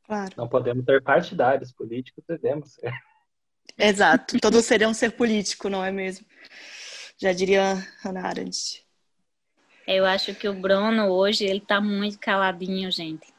[0.04, 0.36] Claro.
[0.38, 2.94] Não podemos ter partidários políticos, devemos ser.
[3.76, 4.40] Exato.
[4.40, 6.28] Todos seriam ser político, não é mesmo?
[7.18, 7.74] Já diria
[8.04, 8.86] Hannah Arendt.
[9.88, 13.35] Eu acho que o Bruno hoje ele tá muito caladinho, gente.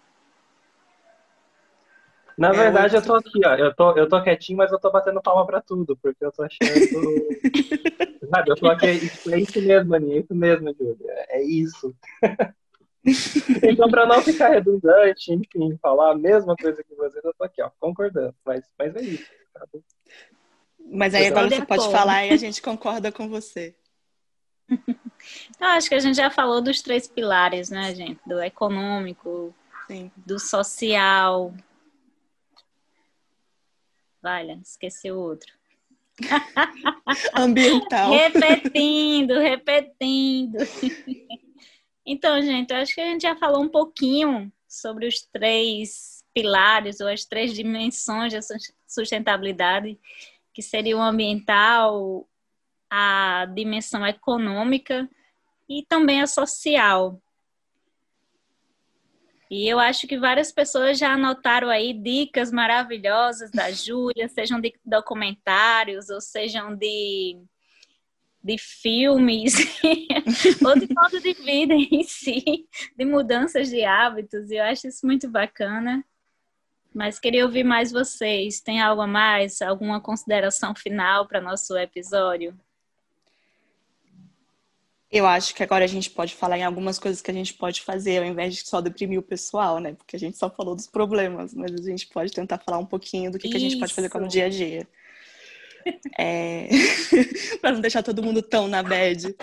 [2.37, 3.55] Na é verdade, eu tô aqui, ó.
[3.55, 6.43] Eu tô, eu tô quietinho, mas eu tô batendo palma pra tudo, porque eu tô
[6.43, 6.69] achando.
[8.31, 8.87] Sabe, eu tô aqui.
[8.87, 11.27] É isso mesmo, Aninha, é isso mesmo, Júlia.
[11.29, 11.95] É isso.
[13.63, 17.63] então, pra não ficar redundante, enfim, falar a mesma coisa que vocês, eu tô aqui,
[17.63, 18.35] ó, concordando.
[18.45, 19.31] Mas, mas é isso.
[19.53, 19.85] Sabe?
[20.91, 23.75] Mas aí agora você pode falar e a gente concorda com você.
[24.69, 28.21] Eu acho que a gente já falou dos três pilares, né, gente?
[28.27, 29.55] Do econômico,
[29.87, 30.11] Sim.
[30.17, 31.53] do social,
[34.27, 35.53] Olha, esqueci o outro.
[37.35, 38.11] Ambiental.
[38.11, 40.59] repetindo, repetindo.
[42.05, 47.01] então, gente, eu acho que a gente já falou um pouquinho sobre os três pilares
[47.01, 48.41] ou as três dimensões da
[48.87, 49.99] sustentabilidade,
[50.53, 52.29] que seria o ambiental,
[52.91, 55.09] a dimensão econômica
[55.69, 57.21] e também a social.
[59.51, 64.75] E eu acho que várias pessoas já anotaram aí dicas maravilhosas da Júlia, sejam de
[64.85, 67.39] documentários ou sejam de,
[68.43, 69.55] de filmes,
[70.67, 72.67] ou de modo de vida em si,
[72.97, 74.51] de mudanças de hábitos.
[74.51, 76.05] E eu acho isso muito bacana.
[76.93, 78.61] Mas queria ouvir mais vocês.
[78.61, 79.61] Tem algo a mais?
[79.63, 82.59] Alguma consideração final para nosso episódio?
[85.11, 87.83] Eu acho que agora a gente pode falar em algumas coisas que a gente pode
[87.83, 89.93] fazer, ao invés de só deprimir o pessoal, né?
[89.95, 93.31] Porque a gente só falou dos problemas, mas a gente pode tentar falar um pouquinho
[93.31, 94.87] do que, que a gente pode fazer como dia a dia.
[96.19, 96.69] É...
[97.63, 99.35] para não deixar todo mundo tão na bad.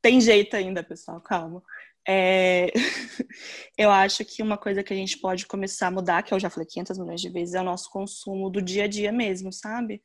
[0.00, 1.62] Tem jeito ainda, pessoal, calma.
[2.08, 2.72] É...
[3.76, 6.48] eu acho que uma coisa que a gente pode começar a mudar, que eu já
[6.48, 10.02] falei 500 milhões de vezes, é o nosso consumo do dia a dia mesmo, sabe?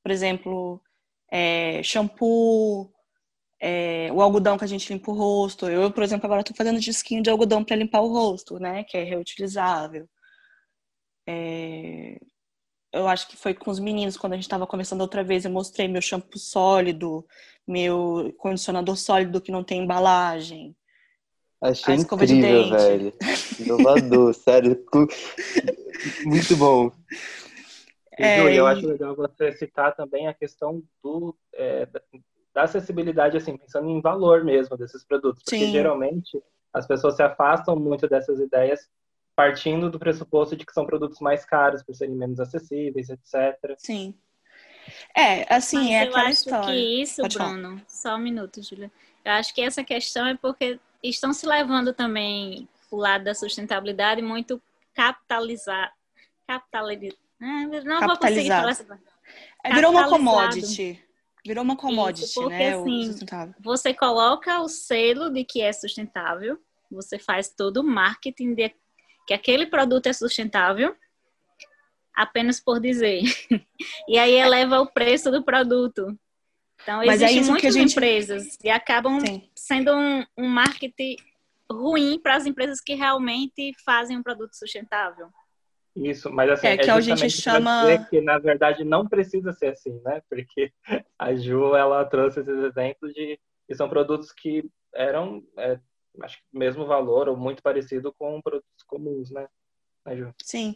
[0.00, 0.80] Por exemplo,
[1.28, 1.82] é...
[1.82, 2.93] shampoo,
[3.64, 4.12] é...
[4.12, 5.66] o algodão que a gente limpa o rosto.
[5.68, 8.84] Eu, por exemplo, agora estou fazendo disquinho de algodão para limpar o rosto, né?
[8.84, 10.08] Que é reutilizável.
[11.26, 12.18] É
[12.94, 15.50] eu acho que foi com os meninos, quando a gente estava conversando outra vez, eu
[15.50, 17.26] mostrei meu shampoo sólido,
[17.66, 20.76] meu condicionador sólido que não tem embalagem.
[21.60, 23.12] Achei incrível, velho.
[23.58, 24.84] Inovador, sério.
[26.24, 26.92] Muito bom.
[28.16, 28.52] É...
[28.52, 31.88] E eu acho legal você citar também a questão do, é,
[32.54, 35.42] da acessibilidade, assim, pensando em valor mesmo desses produtos.
[35.42, 35.72] Porque Sim.
[35.72, 36.40] geralmente
[36.72, 38.88] as pessoas se afastam muito dessas ideias
[39.36, 43.74] partindo do pressuposto de que são produtos mais caros por serem menos acessíveis, etc.
[43.78, 44.14] Sim.
[45.16, 46.66] É, assim, Mas é eu aquela acho história.
[46.66, 47.84] que isso, Pode Bruno, falar.
[47.88, 48.90] só um minuto, Julia.
[49.24, 54.22] Eu acho que essa questão é porque estão se levando também o lado da sustentabilidade
[54.22, 54.62] muito
[54.94, 55.92] capitalizar,
[56.46, 57.18] capitalizar.
[57.40, 59.00] Não vou conseguir falar essa
[59.64, 61.03] é, Virou uma commodity.
[61.46, 62.74] Virou uma commodity, Isso, porque, né?
[62.74, 63.16] Assim,
[63.60, 66.58] você coloca o selo de que é sustentável,
[66.90, 68.74] você faz todo o marketing de
[69.26, 70.96] que aquele produto é sustentável
[72.14, 73.22] apenas por dizer.
[74.08, 76.16] e aí eleva o preço do produto.
[76.82, 77.92] Então, Mas é existem é muitas gente...
[77.92, 79.48] empresas e acabam Sim.
[79.54, 81.16] sendo um, um marketing
[81.70, 85.28] ruim para as empresas que realmente fazem um produto sustentável.
[85.96, 89.68] Isso, mas assim, é, é que a gente chama que na verdade não precisa ser
[89.68, 90.20] assim, né?
[90.28, 90.72] Porque
[91.16, 95.78] a Ju ela trouxe esses exemplos de que são produtos que eram é,
[96.22, 99.46] acho que mesmo valor ou muito parecido com produtos comuns, né?
[100.04, 100.74] né Sim.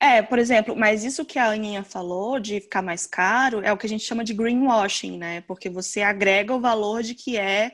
[0.00, 3.76] É, por exemplo, mas isso que a Aninha falou de ficar mais caro é o
[3.76, 5.42] que a gente chama de greenwashing, né?
[5.42, 7.72] Porque você agrega o valor de que é,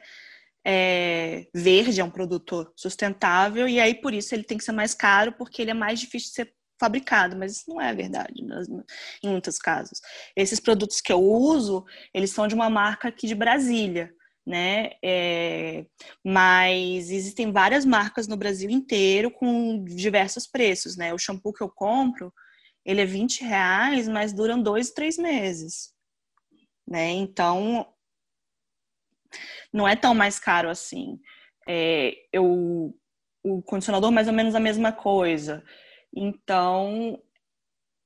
[0.65, 4.95] é verde, é um produto sustentável, e aí por isso ele tem que ser mais
[4.95, 8.35] caro, porque ele é mais difícil de ser fabricado, mas isso não é verdade
[9.23, 10.01] em muitos casos.
[10.35, 14.13] Esses produtos que eu uso, eles são de uma marca aqui de Brasília
[14.47, 14.91] né?
[15.03, 15.87] É,
[16.25, 21.15] mas existem várias marcas no Brasil inteiro com diversos preços, né?
[21.15, 22.33] O shampoo que eu compro,
[22.85, 25.95] ele é 20 reais, mas duram dois, três meses,
[26.87, 27.11] né?
[27.11, 27.87] Então,
[29.73, 31.21] não é tão mais caro assim.
[31.69, 32.93] É, eu,
[33.45, 35.65] o condicionador, mais ou menos a mesma coisa.
[36.15, 37.19] Então,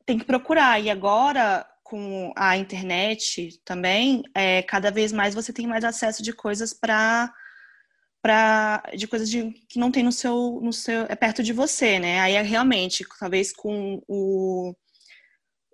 [0.06, 0.80] tem que procurar.
[0.80, 6.32] E agora, com a internet também, é, cada vez mais você tem mais acesso de
[6.32, 7.32] coisas para
[8.22, 11.98] para de coisas de, que não tem no seu no seu é perto de você,
[12.00, 12.20] né?
[12.20, 14.74] Aí é realmente, talvez com o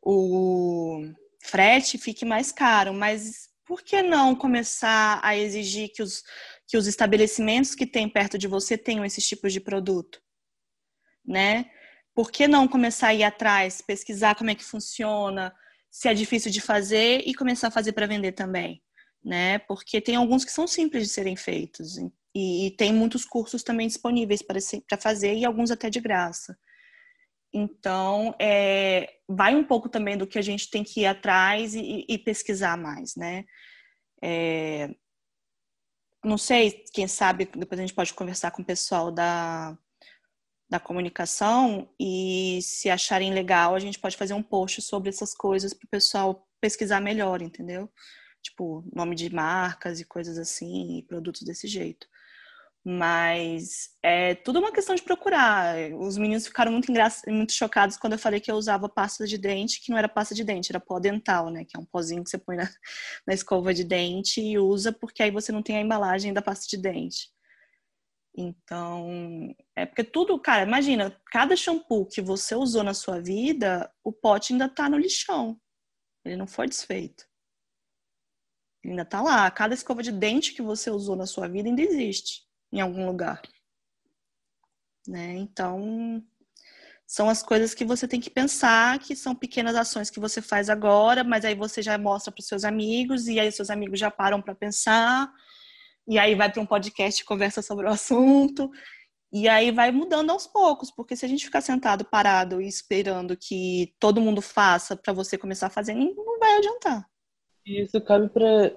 [0.04, 1.02] o
[1.44, 6.22] frete fique mais caro, mas por que não começar a exigir que os
[6.68, 10.20] que os estabelecimentos que tem perto de você tenham esses tipos de produto,
[11.24, 11.70] né?
[12.14, 15.54] Por que não começar a ir atrás, pesquisar como é que funciona,
[15.90, 18.82] se é difícil de fazer e começar a fazer para vender também,
[19.22, 19.58] né?
[19.60, 21.98] Porque tem alguns que são simples de serem feitos
[22.34, 24.58] e, e tem muitos cursos também disponíveis para,
[24.98, 26.58] fazer e alguns até de graça.
[27.52, 32.06] Então, é, vai um pouco também do que a gente tem que ir atrás e,
[32.08, 33.44] e pesquisar mais, né?
[34.22, 34.88] É,
[36.24, 39.76] não sei, quem sabe depois a gente pode conversar com o pessoal da,
[40.72, 45.74] da comunicação e se acharem legal, a gente pode fazer um post sobre essas coisas
[45.74, 47.90] para o pessoal pesquisar melhor, entendeu?
[48.42, 52.06] Tipo, nome de marcas e coisas assim, e produtos desse jeito.
[52.82, 55.76] Mas é tudo uma questão de procurar.
[56.00, 56.90] Os meninos ficaram muito,
[57.28, 60.34] muito chocados quando eu falei que eu usava pasta de dente, que não era pasta
[60.34, 61.66] de dente, era pó dental, né?
[61.66, 62.64] Que é um pozinho que você põe na,
[63.28, 66.66] na escova de dente e usa, porque aí você não tem a embalagem da pasta
[66.66, 67.30] de dente.
[68.34, 74.10] Então, é porque tudo, cara, imagina, cada shampoo que você usou na sua vida, o
[74.10, 75.60] pote ainda tá no lixão.
[76.24, 77.26] Ele não foi desfeito.
[78.82, 79.50] Ele ainda tá lá.
[79.50, 83.42] Cada escova de dente que você usou na sua vida ainda existe em algum lugar.
[85.06, 85.34] Né?
[85.34, 86.24] Então,
[87.06, 90.70] são as coisas que você tem que pensar, que são pequenas ações que você faz
[90.70, 94.10] agora, mas aí você já mostra para os seus amigos e aí seus amigos já
[94.10, 95.30] param para pensar
[96.06, 98.70] e aí vai para um podcast e conversa sobre o assunto.
[99.32, 103.36] E aí vai mudando aos poucos, porque se a gente ficar sentado, parado e esperando
[103.36, 107.08] que todo mundo faça para você começar a fazer, não vai adiantar.
[107.64, 108.72] Isso cabe para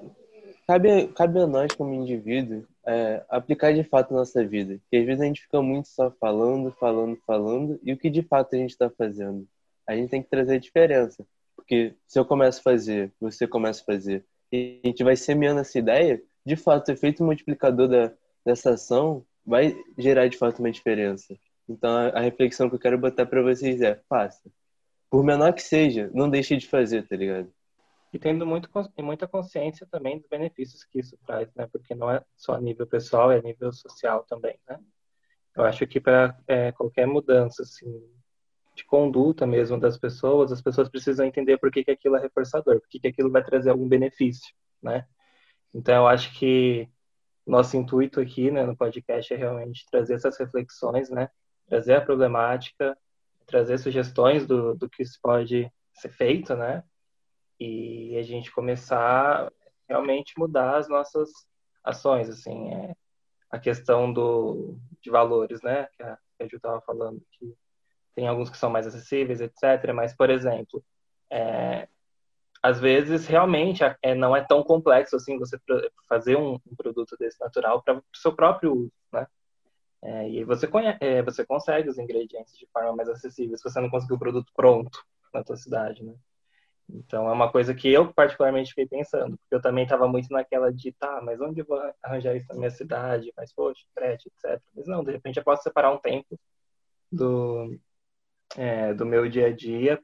[0.66, 4.80] cabe, cabe a nós como indivíduo é, aplicar de fato na nossa vida.
[4.80, 8.22] Porque às vezes a gente fica muito só falando, falando, falando, e o que de
[8.22, 9.48] fato a gente está fazendo?
[9.88, 11.26] A gente tem que trazer a diferença.
[11.56, 15.62] Porque se eu começo a fazer, você começa a fazer, e a gente vai semeando
[15.62, 18.14] essa ideia, de fato, o efeito multiplicador da,
[18.46, 21.36] dessa ação vai gerar de fato uma diferença.
[21.68, 24.50] Então a, a reflexão que eu quero botar para vocês é: faça.
[25.10, 27.52] Por menor que seja, não deixe de fazer, tá ligado?
[28.14, 28.70] E tendo muito,
[29.00, 31.68] muita consciência também dos benefícios que isso traz, né?
[31.72, 34.80] Porque não é só a nível pessoal, é a nível social também, né?
[35.56, 38.02] Eu acho que para é, qualquer mudança, assim,
[38.76, 42.80] de conduta mesmo das pessoas, as pessoas precisam entender por que, que aquilo é reforçador,
[42.80, 45.08] por que, que aquilo vai trazer algum benefício, né?
[45.76, 46.90] Então, eu acho que
[47.46, 51.30] nosso intuito aqui, né, no podcast é realmente trazer essas reflexões, né?
[51.68, 52.98] Trazer a problemática,
[53.46, 56.82] trazer sugestões do, do que isso pode ser feito, né?
[57.60, 59.52] E a gente começar
[59.88, 61.30] realmente mudar as nossas
[61.84, 62.96] ações, assim, é,
[63.52, 65.90] a questão do, de valores, né?
[65.98, 67.54] Que a, que a Ju estava falando, que
[68.16, 69.92] tem alguns que são mais acessíveis, etc.
[69.94, 70.82] Mas, por exemplo,
[71.30, 71.90] é,
[72.66, 75.56] às vezes realmente é, não é tão complexo assim você
[76.10, 79.28] fazer um, um produto desse natural para o seu próprio uso, né?
[80.02, 83.80] É, e você, conhece, é, você consegue os ingredientes de forma mais acessível se você
[83.80, 85.00] não conseguir o produto pronto
[85.32, 86.16] na sua cidade, né?
[86.90, 90.74] Então é uma coisa que eu particularmente fiquei pensando, porque eu também estava muito naquela
[90.74, 93.32] de, tá, mas onde eu vou arranjar isso na minha cidade?
[93.38, 94.60] Mas, poxa, frete, etc.
[94.76, 96.40] Mas não, de repente eu posso separar um tempo
[97.12, 97.78] do,
[98.58, 100.02] é, do meu dia a dia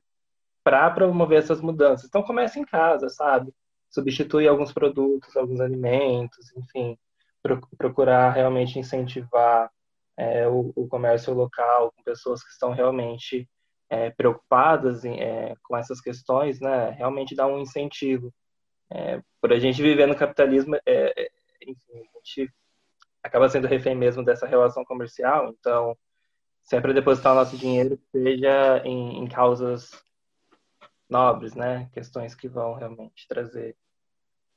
[0.64, 2.08] para promover essas mudanças.
[2.08, 3.54] Então começa em casa, sabe?
[3.90, 6.98] Substitui alguns produtos, alguns alimentos, enfim,
[7.78, 9.70] procurar realmente incentivar
[10.18, 13.50] é, o, o, comércio local com pessoas que estão realmente
[13.90, 16.92] é, preocupadas em, é, com essas questões, né?
[16.92, 18.34] Realmente dar um incentivo.
[18.90, 21.30] É, por a gente viver no capitalismo, é, é,
[21.66, 22.54] enfim, a gente
[23.24, 25.98] acaba sendo refém mesmo dessa relação comercial, então
[26.62, 29.92] sempre depositar o nosso dinheiro seja em, em causas
[31.12, 31.90] nobres, né?
[31.94, 33.76] Questões que vão realmente trazer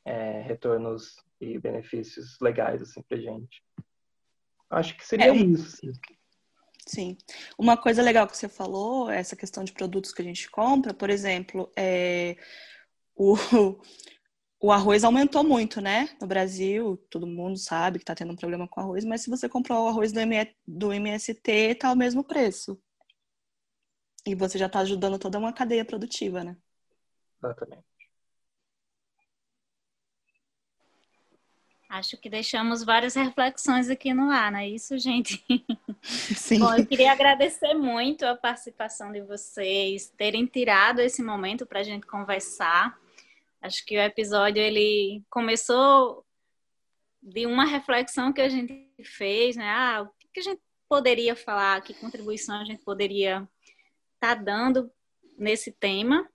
[0.04, 3.62] é, retornos e benefícios legais assim pra gente.
[4.70, 5.92] Acho que seria é, isso.
[6.86, 7.16] Sim.
[7.58, 11.10] Uma coisa legal que você falou, essa questão de produtos que a gente compra, por
[11.10, 12.36] exemplo, é,
[13.16, 13.34] o,
[14.60, 16.08] o arroz aumentou muito, né?
[16.20, 19.48] No Brasil, todo mundo sabe que está tendo um problema com arroz, mas se você
[19.48, 20.12] comprar o arroz
[20.66, 22.78] do, MST, tá o mesmo preço.
[24.26, 26.56] E você já está ajudando toda uma cadeia produtiva, né?
[27.38, 27.84] Exatamente.
[31.94, 35.44] Acho que deixamos várias reflexões aqui no ar, não é isso, gente?
[36.02, 36.58] Sim.
[36.58, 41.82] Bom, eu queria agradecer muito a participação de vocês, terem tirado esse momento para a
[41.84, 42.98] gente conversar.
[43.62, 46.26] Acho que o episódio ele começou
[47.22, 49.68] de uma reflexão que a gente fez, né?
[49.68, 53.48] Ah, o que a gente poderia falar, que contribuição a gente poderia
[54.24, 54.90] estar tá dando
[55.36, 56.28] nesse tema.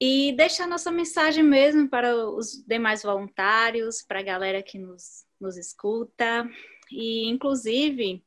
[0.00, 5.56] E deixar nossa mensagem mesmo para os demais voluntários, para a galera que nos, nos
[5.56, 6.46] escuta.
[6.90, 8.22] E, inclusive,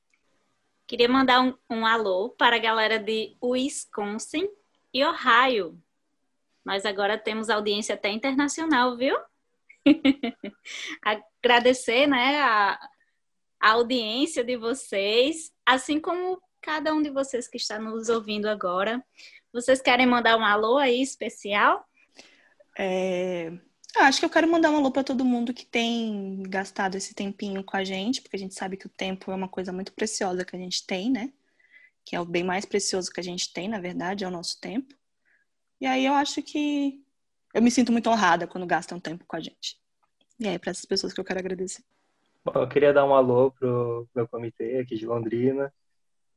[0.88, 4.50] queria mandar um, um alô para a galera de Wisconsin
[4.92, 5.80] e Ohio,
[6.66, 9.18] nós agora temos audiência até internacional, viu?
[11.42, 12.80] Agradecer, né, a,
[13.60, 19.04] a audiência de vocês, assim como cada um de vocês que está nos ouvindo agora.
[19.52, 21.86] Vocês querem mandar um alô aí especial?
[22.78, 23.52] É...
[23.98, 27.16] Ah, acho que eu quero mandar um alô para todo mundo que tem gastado esse
[27.16, 29.92] tempinho com a gente, porque a gente sabe que o tempo é uma coisa muito
[29.94, 31.34] preciosa que a gente tem, né?
[32.06, 34.62] Que é o bem mais precioso que a gente tem, na verdade, é o nosso
[34.62, 34.94] tempo.
[35.82, 37.04] E aí eu acho que
[37.54, 39.80] eu me sinto muito honrada quando gastam tempo com a gente.
[40.40, 41.84] E é para essas pessoas que eu quero agradecer.
[42.46, 45.74] Bom, eu queria dar um alô pro meu comitê aqui de Londrina,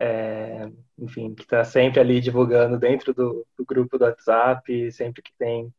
[0.02, 5.32] é, enfim, que está sempre ali divulgando dentro do, do, grupo do WhatsApp, sempre que
[5.38, 5.72] tem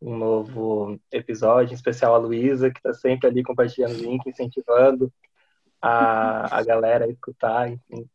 [0.00, 5.12] um novo episódio, em especial a Luísa, que está sempre ali compartilhando o link, incentivando
[5.82, 8.08] a, a galera a escutar, enfim,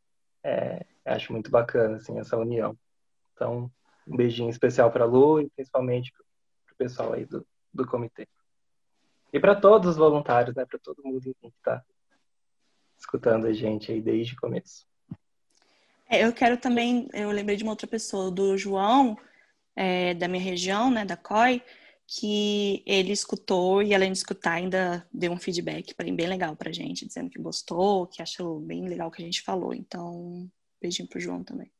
[0.45, 2.77] é, acho muito bacana, assim, essa união.
[3.33, 3.69] Então,
[4.07, 8.29] um beijinho especial para a Lu e principalmente para o pessoal aí do, do comitê.
[9.33, 10.65] E para todos os voluntários, né?
[10.65, 11.83] Para todo mundo que está
[12.97, 14.85] escutando a gente aí desde o começo.
[16.13, 19.17] É, eu quero também, eu lembrei de uma outra pessoa, do João,
[19.75, 21.59] é, da minha região, né, da COI,
[22.05, 27.07] que ele escutou e além de escutar ainda deu um feedback bem legal pra gente,
[27.07, 29.73] dizendo que gostou, que achou bem legal o que a gente falou.
[29.73, 30.47] Então,
[30.79, 31.71] beijinho pro João também.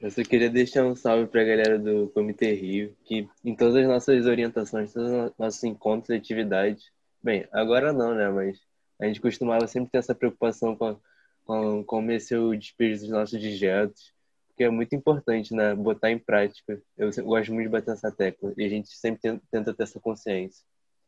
[0.00, 3.74] Eu só queria deixar um salve para a galera do Comitê Rio, que em todas
[3.74, 8.60] as nossas orientações, todos os nossos encontros e atividades, bem, agora não, né, mas
[9.00, 10.96] A gente costumava sempre ter essa preocupação com,
[11.44, 14.12] com como esse o despejo dos nossos dejetos,
[14.48, 15.74] porque é muito importante, né?
[15.74, 16.80] Botar em prática.
[16.96, 20.64] Eu gosto muito de bater essa tecla e a gente sempre tenta ter essa consciência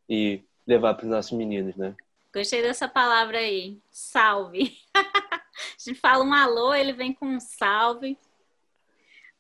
[0.09, 1.95] e levar para os nossos meninos, né?
[2.35, 4.77] Gostei dessa palavra aí, salve.
[4.95, 5.43] a
[5.79, 8.19] gente fala um alô, ele vem com um salve.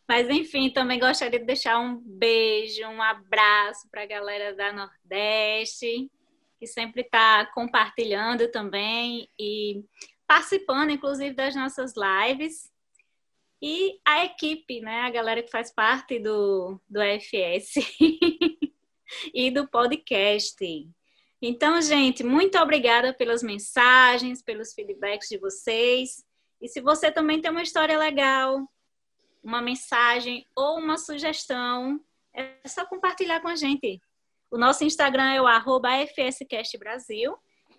[0.06, 6.10] Mas enfim, também gostaria de deixar um beijo, um abraço para a galera da Nordeste,
[6.58, 9.82] que sempre está compartilhando também e
[10.26, 12.72] participando, inclusive, das nossas lives.
[13.60, 15.02] E a equipe, né?
[15.02, 17.74] A galera que faz parte do, do FS
[19.32, 20.56] e do podcast.
[21.40, 26.24] Então, gente, muito obrigada pelas mensagens, pelos feedbacks de vocês.
[26.60, 28.66] E se você também tem uma história legal,
[29.42, 32.00] uma mensagem ou uma sugestão,
[32.34, 34.00] é só compartilhar com a gente.
[34.50, 37.36] O nosso Instagram é o arroba FSCastBrasil